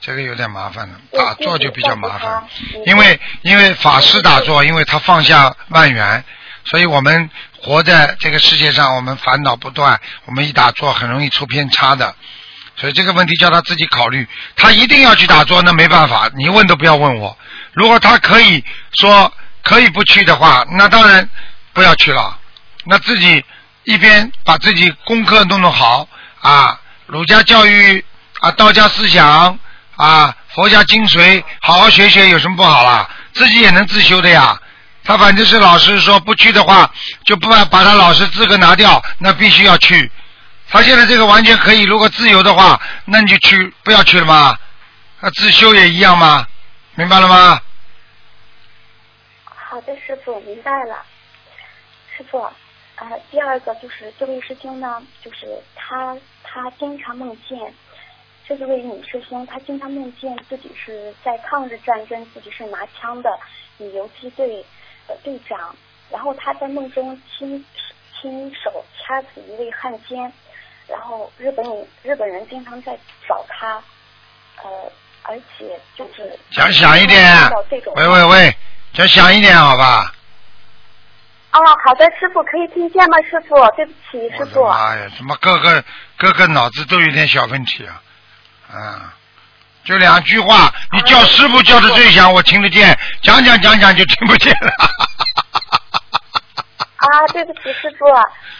[0.00, 2.44] 这个有点麻烦了，打坐就比较麻烦
[2.86, 6.24] 因为因为法师打坐，因为他放下万缘，
[6.64, 7.30] 所以我们
[7.62, 12.14] 活在这个世界上，我们烦恼不断，我们一打坐很容易出偏差的，
[12.76, 17.38] 所以这个问题叫他自己考虑，他一定要去打坐，那没办法，你问都不要问我，
[17.72, 18.64] 如果他可以
[18.94, 21.28] 说可以不去的话，那当然
[21.72, 22.38] 不要去了，
[22.84, 23.44] 那自己
[23.84, 26.08] 一边把自己功课弄弄好
[26.40, 28.04] 啊，儒家教育
[28.40, 29.58] 啊，道家思想
[29.96, 33.08] 啊，佛家精髓，好好学学有什么不好啦？
[33.32, 34.60] 自己也能自修的呀。
[35.04, 36.88] 他反正是老师说不去的话，
[37.24, 40.10] 就不把把他老师资格拿掉，那必须要去。
[40.68, 44.56] 他现在这个完全可以，如果自由的话，那你就去，不要去了吗？
[45.20, 46.46] 那自修也一样吗？
[46.94, 47.60] 明白了吗？
[49.44, 51.02] 好的，师傅，明白了。
[52.16, 52.48] 师傅，
[53.02, 57.58] 呃，第二个就是这位师兄呢，就是他他经常梦见，
[58.46, 63.28] 这是位女师兄，她经常梦见自己是在抗日战争，自己是拿枪的
[63.78, 64.64] 女游击队
[65.08, 65.74] 呃队长，
[66.10, 67.64] 然后她在梦中亲
[68.20, 70.32] 亲手掐死一位汉奸，
[70.86, 71.66] 然后日本
[72.04, 72.96] 日本人经常在
[73.28, 73.82] 找他，
[74.62, 74.92] 呃，
[75.22, 77.20] 而且就是讲响一点
[77.96, 78.56] 喂喂喂，
[78.92, 80.14] 讲响一点好吧？
[81.52, 83.18] 哦，好的，师傅可以听见吗？
[83.30, 84.66] 师傅，对不起，师傅。
[84.66, 85.84] 妈呀，怎么个个
[86.16, 88.00] 个个脑子都有点小问题啊？
[88.72, 89.12] 啊，
[89.84, 94.72] 就两句话，你叫师傅叫的最响，我听得见，讲讲讲讲就听不见了。
[96.96, 98.06] 啊，对不起，师傅，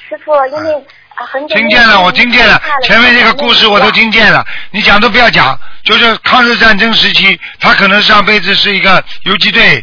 [0.07, 0.75] 师傅，因为
[1.15, 9.83] 啊很久听见了，我听见了，前面那个故事我都听见了，你讲都不要讲，就是抗日战争时期，他可能上辈子是一个游击队，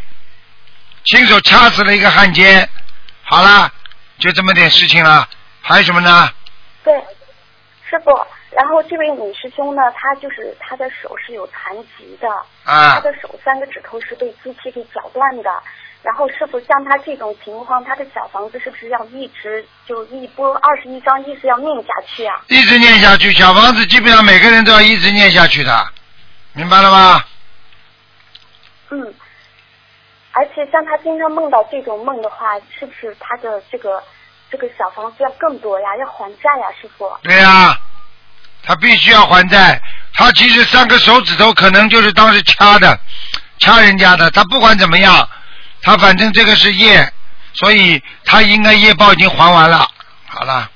[1.06, 2.70] 亲手掐死了一个汉奸，
[3.30, 3.72] 好啦，
[4.18, 5.30] 就这么点事情了，
[5.62, 6.32] 还有什么呢？
[6.84, 6.92] 对，
[7.88, 8.10] 师傅。
[8.50, 12.28] 然后这位女师兄呢，她就是她的手是有残疾的，
[12.64, 15.62] 啊她的手三个指头是被机器给绞断的。
[16.02, 22.42] 然后师傅，像她这种情况，她的小房子是不是要一直就一波二十一章，一直要念下去啊？
[22.48, 25.88] 一直念下去，小房子基本上每个人都要一直念下去的，
[26.54, 27.24] 明白了吗？
[28.90, 29.14] 嗯。
[30.32, 34.02] 而且像他经常梦到这种梦的话，是不是他的这个
[34.50, 35.98] 这个小房子要更多呀？
[35.98, 37.12] 要还债呀，师傅？
[37.24, 37.76] 对呀、
[38.64, 39.82] 他必须要还债。
[40.14, 43.00] 他其实三个手指头可能就是当时掐的，
[43.60, 44.30] 掐人家的。
[44.32, 45.28] 他不管怎么样，
[45.82, 47.12] 他反正这个是业，
[47.54, 49.88] 所以他应该业报已经还完了。
[50.28, 50.70] 好了，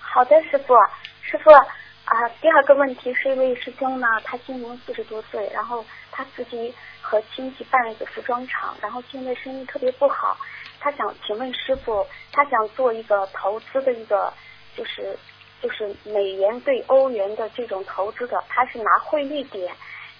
[0.00, 0.74] 好的，师傅，
[1.22, 6.74] 师傅啊，第二个问题是一位师兄呢，他今年四十多岁，然后他自己
[7.08, 10.36] 和亲戚办了一个服装厂，然后现在生意特别不好，
[10.78, 14.30] 他想请问师傅，他想做一个投资的一个，
[14.76, 15.18] 就是
[15.62, 19.74] 就是美元对欧元的这种投资的，他是拿汇率点，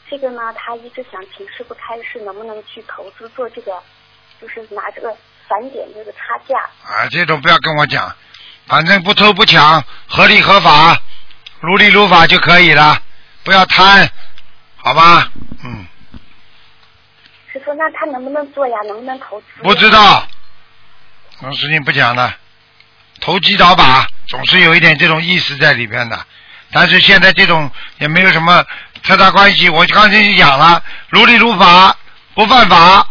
[0.09, 3.78] 这个呢，他一直想请师傅开示，能不能去投资做这个，
[4.41, 5.14] 就是拿这个
[5.47, 6.59] 返点这个差价。
[6.86, 8.11] 啊，这种不要跟我讲，
[8.66, 10.99] 反正不偷不抢，合理合法，
[11.61, 12.99] 如理如法就可以了，
[13.45, 14.11] 不要贪，
[14.76, 15.30] 好吧？
[15.64, 15.86] 嗯，
[17.74, 18.76] 那他能不能做呀？
[18.86, 19.46] 能不能投资？
[19.62, 20.26] 不知道，
[21.40, 22.36] 这种事情不讲了，
[23.20, 26.26] 投机倒把总是有一点这种意思在里边的，
[26.72, 28.64] 但是现在这种也没有什么
[29.02, 29.68] 太大关系。
[29.68, 31.96] 我刚才就讲了，如理如法，
[32.34, 33.06] 不犯法，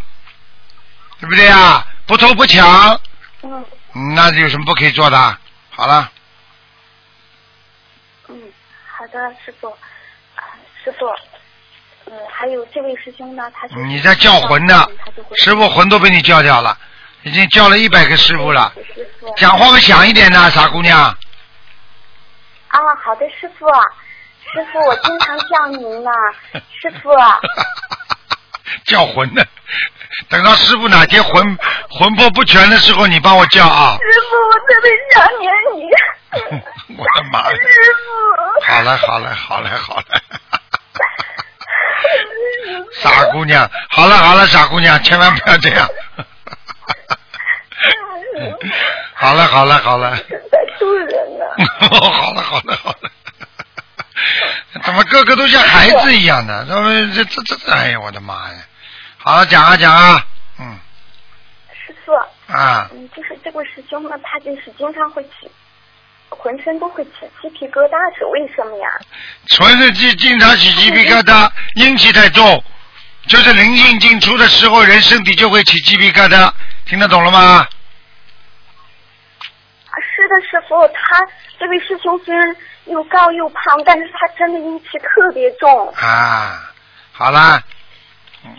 [1.19, 1.85] 对不对呀？
[2.05, 2.99] 不偷不抢，
[3.41, 5.37] 嗯嗯那有什么不可以做的？
[5.71, 6.09] 好了，
[8.29, 8.41] 嗯，
[8.87, 9.69] 好的，师傅，
[10.35, 10.41] 啊，
[10.83, 11.05] 师傅，
[12.09, 14.87] 呃，还有这位师兄呢，他就是你在叫魂呢
[15.35, 16.77] 师傅魂都被你叫掉了，
[17.23, 20.99] 已经叫了一百个师傅了，师傅讲话嘛响一点呐，傻姑娘。
[20.99, 23.67] 啊，好的，师傅，
[24.53, 26.09] 师傅，我经常叫您呢，
[26.81, 27.37] 师傅，啊
[28.85, 29.43] 叫魂呢。
[30.29, 31.57] 等到师傅哪天魂
[31.89, 33.97] 魂魄不全的时候，你帮我叫啊！
[33.99, 36.95] 师傅，我特别想念你。
[36.97, 37.51] 我的妈呀！
[37.51, 38.73] 师傅。
[38.73, 40.05] 好了好了好了好了，
[43.01, 45.87] 傻姑娘，好了好了，傻姑娘，千万不要这样。
[49.13, 50.15] 好了好了好了。
[50.17, 51.07] 在渡人
[51.39, 51.45] 呢。
[51.89, 53.09] 好了好了好了。
[54.83, 56.65] 怎么个个都像孩子一样的？
[56.65, 57.71] 怎么这这这这？
[57.71, 58.59] 哎呀，我的妈呀！
[59.17, 60.25] 好了，讲啊讲啊，
[60.59, 60.77] 嗯。
[61.85, 62.13] 师傅。
[62.53, 62.89] 啊。
[62.93, 65.49] 嗯，就是这位师兄呢，他就是经常会起，
[66.30, 67.11] 浑身都会起
[67.41, 68.89] 鸡皮疙瘩，是为什么呀？
[69.47, 72.63] 全身经经常起鸡皮疙瘩，阴气太重，
[73.28, 76.51] 就是灵性进出的时候，人身体就会起鸡皮疙瘩，
[76.86, 77.67] 听得懂了吗？
[80.15, 81.28] 是的，师傅，他
[81.59, 82.55] 这位师兄虽然
[82.86, 85.91] 又高又胖，但是他真的阴气特别重。
[85.93, 86.71] 啊，
[87.11, 87.61] 好啦，
[88.43, 88.55] 嗯，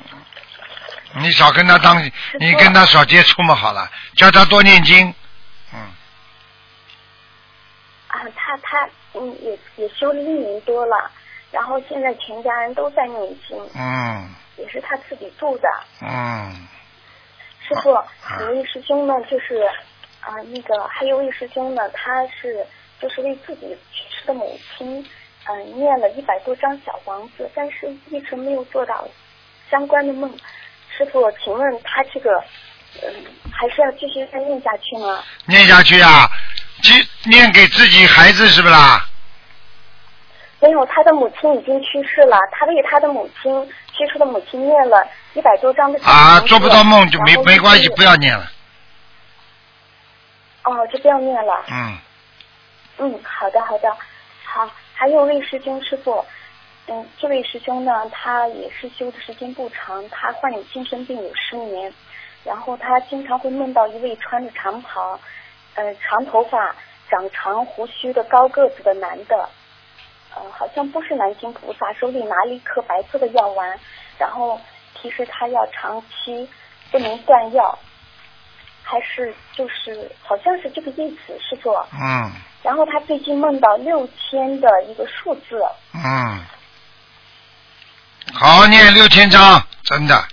[1.15, 2.03] 你少跟他当，
[2.39, 5.13] 你跟他少接触嘛，好了，叫他多念经，
[5.73, 5.81] 嗯。
[8.19, 11.11] 啊，他他嗯也也修了一年多了，
[11.51, 13.57] 然后现在全家人都在念经。
[13.75, 14.29] 嗯。
[14.57, 15.69] 也是他自己住的。
[16.03, 16.69] 嗯。
[17.67, 17.91] 师傅，
[18.41, 19.69] 有位师兄呢，就是。
[20.21, 22.67] 啊，那个还有位师兄呢，他是
[23.01, 25.03] 就是为自己去世的母亲，
[25.47, 29.09] 嗯，念了一百多张小房子，但是一直没有做到
[29.71, 30.31] 相关的梦。
[30.91, 32.45] 师傅，请问他这个，
[33.01, 35.23] 嗯，还是要继续再念下去吗？
[35.47, 36.29] 念下去啊，
[36.83, 39.05] 去念给自己孩子是不啦？
[40.61, 46.01] 没有，他的母亲已经去世了，他为他的母亲去世的母亲念了一百多张的。
[46.05, 48.51] 啊，做不到梦就没没关系，不要念了。
[50.65, 51.65] 哦，就不要念了。
[51.71, 51.99] 嗯。
[52.99, 53.89] 嗯，好的，好的，
[54.45, 54.69] 好。
[54.95, 56.25] 还有位师兄师傅，
[56.89, 61.95] 嗯，这位师兄呢，他也是修的时间不长，他患有精神病有失眠，
[62.43, 65.21] 然后他经常会梦到一位穿着长袍，
[65.79, 66.75] 呃，长头发、
[67.09, 69.49] 长长胡须的高个子的男的，
[70.35, 73.79] 呃，好像不是南京菩萨，手里拿了一颗白色的药丸，
[74.19, 74.61] 然后
[74.95, 76.49] 提示他要长期
[76.91, 77.79] 不能断药。
[78.83, 81.71] 还是就是好像是这个意思，师傅。
[81.93, 82.33] 嗯。
[82.63, 85.63] 然后他最近梦到六千的一个数字。
[85.95, 86.45] 嗯。
[88.33, 90.25] 好念六千张，真的。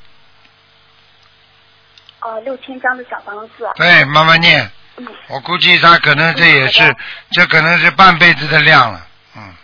[2.21, 3.69] 哦，六千张的小房子。
[3.75, 4.71] 对，慢慢念。
[4.97, 5.07] 嗯。
[5.29, 6.95] 我估计他可能这也是，
[7.31, 9.55] 这可能是半辈子的量了，嗯。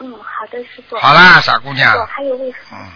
[0.00, 0.96] 嗯，好的，师傅。
[0.98, 2.06] 好啦，傻姑娘。
[2.06, 2.54] 还有位。
[2.72, 2.92] 嗯。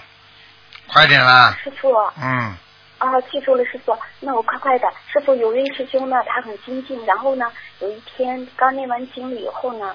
[0.89, 1.57] 快点啦。
[1.63, 1.93] 师傅。
[2.21, 2.57] 嗯。
[2.99, 3.95] 啊，记住了，师傅。
[4.21, 7.05] 那我快快的，师傅有位师兄呢，他很精进。
[7.05, 9.95] 然后呢，有一天刚念完经了以后呢，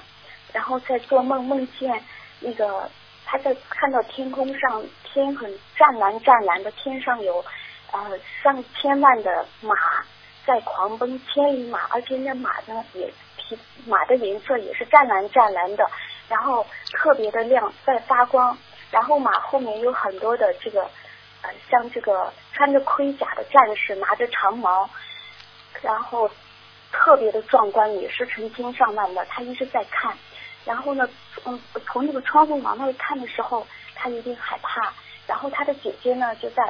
[0.52, 2.00] 然后在做梦，梦见
[2.38, 2.88] 那个
[3.24, 7.44] 他在看到天空上天很湛蓝湛蓝的，天上有
[7.92, 9.74] 呃上千万的马
[10.44, 15.88] 在狂奔，千里马，而且那马呢也皮马的颜色也是湛蓝湛蓝的，
[16.28, 18.56] 然后特别的亮，在发光。
[18.90, 20.88] 然后马后面有很多的这个。
[21.44, 24.88] 呃，像这个穿着盔甲的战士，拿着长矛，
[25.80, 26.30] 然后
[26.92, 29.24] 特别的壮观，也是成千上万的。
[29.24, 30.16] 他一直在看，
[30.64, 31.08] 然后呢，
[31.44, 33.66] 嗯，从那个窗户往那看的时候，
[33.96, 34.92] 他有点害怕。
[35.26, 36.62] 然后他的姐姐呢，就在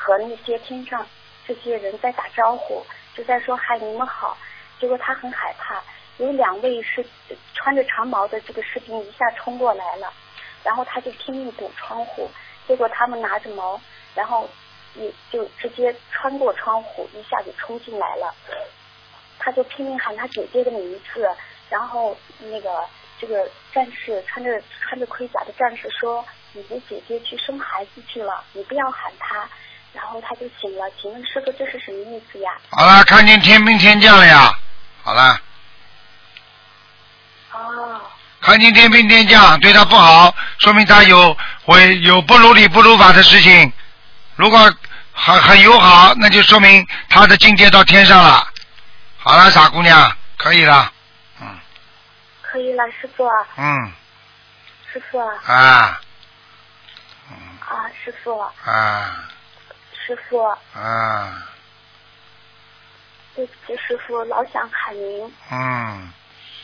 [0.00, 1.06] 和那些天上
[1.46, 2.82] 这些人在打招呼，
[3.14, 4.34] 就在说嗨，你们好。
[4.80, 5.82] 结果他很害怕，
[6.16, 7.04] 有两位是
[7.52, 10.10] 穿着长矛的这个士兵一下冲过来了，
[10.64, 12.30] 然后他就拼命堵窗户。
[12.66, 13.78] 结果他们拿着矛，
[14.14, 14.48] 然后
[14.94, 18.34] 也就直接穿过窗户，一下子冲进来了。
[19.38, 21.28] 他就拼命喊他姐姐的名字，
[21.68, 22.82] 然后那个
[23.18, 26.24] 这个战士穿着穿着盔甲的战士说
[26.54, 29.46] ：“你的姐姐去生孩子去了，你不要喊她。”
[29.92, 30.84] 然后他就醒了。
[31.00, 32.50] 请问师傅，这是什么意思呀？
[32.70, 34.58] 好了，看见天兵天将了呀！
[35.02, 35.40] 好了。
[37.52, 38.00] 哦。
[38.40, 43.70] 看见天兵天将对他不好，说明他有会有不如理不如法的事情。
[44.36, 44.58] 如果
[45.12, 48.48] 很很友好，那就说明他的境界到天上了。
[49.18, 50.90] 好了，傻姑娘，可以了，
[51.42, 51.58] 嗯。
[52.40, 53.28] 可以了，师傅。
[53.56, 53.92] 嗯。
[54.90, 55.18] 师傅。
[55.18, 56.00] 啊。
[57.30, 57.36] 嗯。
[57.60, 58.40] 啊，师傅。
[58.64, 59.28] 啊。
[60.10, 60.42] 师傅。
[60.42, 61.46] 啊。
[63.36, 65.32] 对不起，师傅，老想喊您。
[65.52, 66.12] 嗯，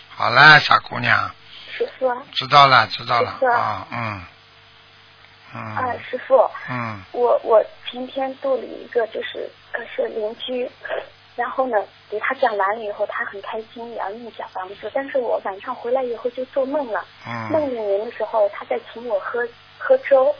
[0.09, 1.30] 好啦，傻姑娘。
[1.70, 4.24] 师傅，知道了，知道了啊，嗯，
[5.55, 5.62] 嗯。
[5.76, 6.51] 啊，师傅。
[6.68, 7.01] 嗯。
[7.12, 10.68] 我我今天度了一个，就是可是邻居，
[11.36, 11.76] 然后呢
[12.11, 14.90] 给他讲完了以后，他很开心，要念小房子。
[14.92, 17.32] 但是我晚上回来以后就做梦了，嗯。
[17.53, 19.47] 梦见您的时候，他在请我喝
[19.78, 20.34] 喝粥，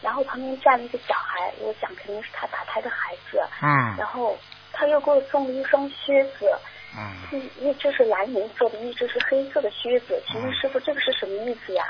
[0.00, 3.96] 然后旁边站了一个小孩，我想肯定是他打胎的孩子，嗯。
[3.98, 4.38] 然后
[4.72, 6.50] 他又给我送了一双靴子，
[6.96, 7.12] 嗯，
[7.60, 11.84] 一一只是蓝颜色的，一只是黑色的靴子，请问师傅这个是什么意思呀？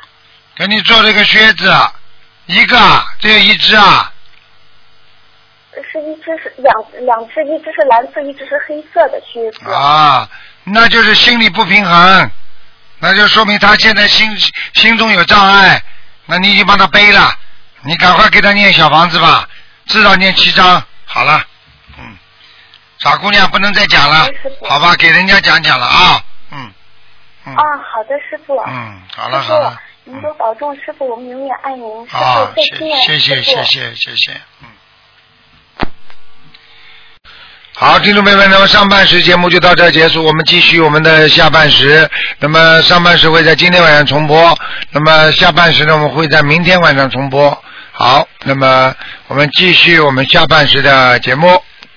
[0.57, 1.73] 给你做这个靴子，
[2.47, 2.77] 一个，
[3.21, 4.13] 只有一只啊，
[5.93, 9.71] 是一只是两两只，一只是蓝色，一只是黑色的靴子。
[9.71, 10.29] 啊，
[10.65, 12.31] 那就是心理不平衡，
[12.99, 14.27] 那就说明他现在心
[14.75, 15.81] 心中有障碍，
[16.27, 17.33] 那你已经帮他背了，
[17.83, 19.49] 你赶快给他念小房子吧，
[19.87, 21.43] 至少念七章，好了，
[21.99, 22.17] 嗯，
[22.99, 24.29] 傻姑娘不能再讲了，
[24.69, 26.21] 好吧，给人家讲讲了啊，
[26.51, 26.73] 嗯
[27.47, 28.57] 嗯啊，好的，师傅。
[28.67, 29.71] 嗯，好了好了，
[30.05, 32.09] 傅，您多保重，师傅，我们永远爱您。
[32.09, 33.03] 师好傅，，再见。
[33.03, 34.69] 谢谢谢师傅谢谢谢，嗯。
[37.77, 42.11] 好，听众朋友们，那么上半时节目就到这儿结束，我们继续我们的下半时。
[42.41, 44.59] 那么上半时会在今天晚上重播，
[44.91, 47.63] 那么下半时呢，我们会在明天晚上重播。
[48.01, 48.95] 好，那么
[49.27, 51.61] 我们继续我们下半时的节目。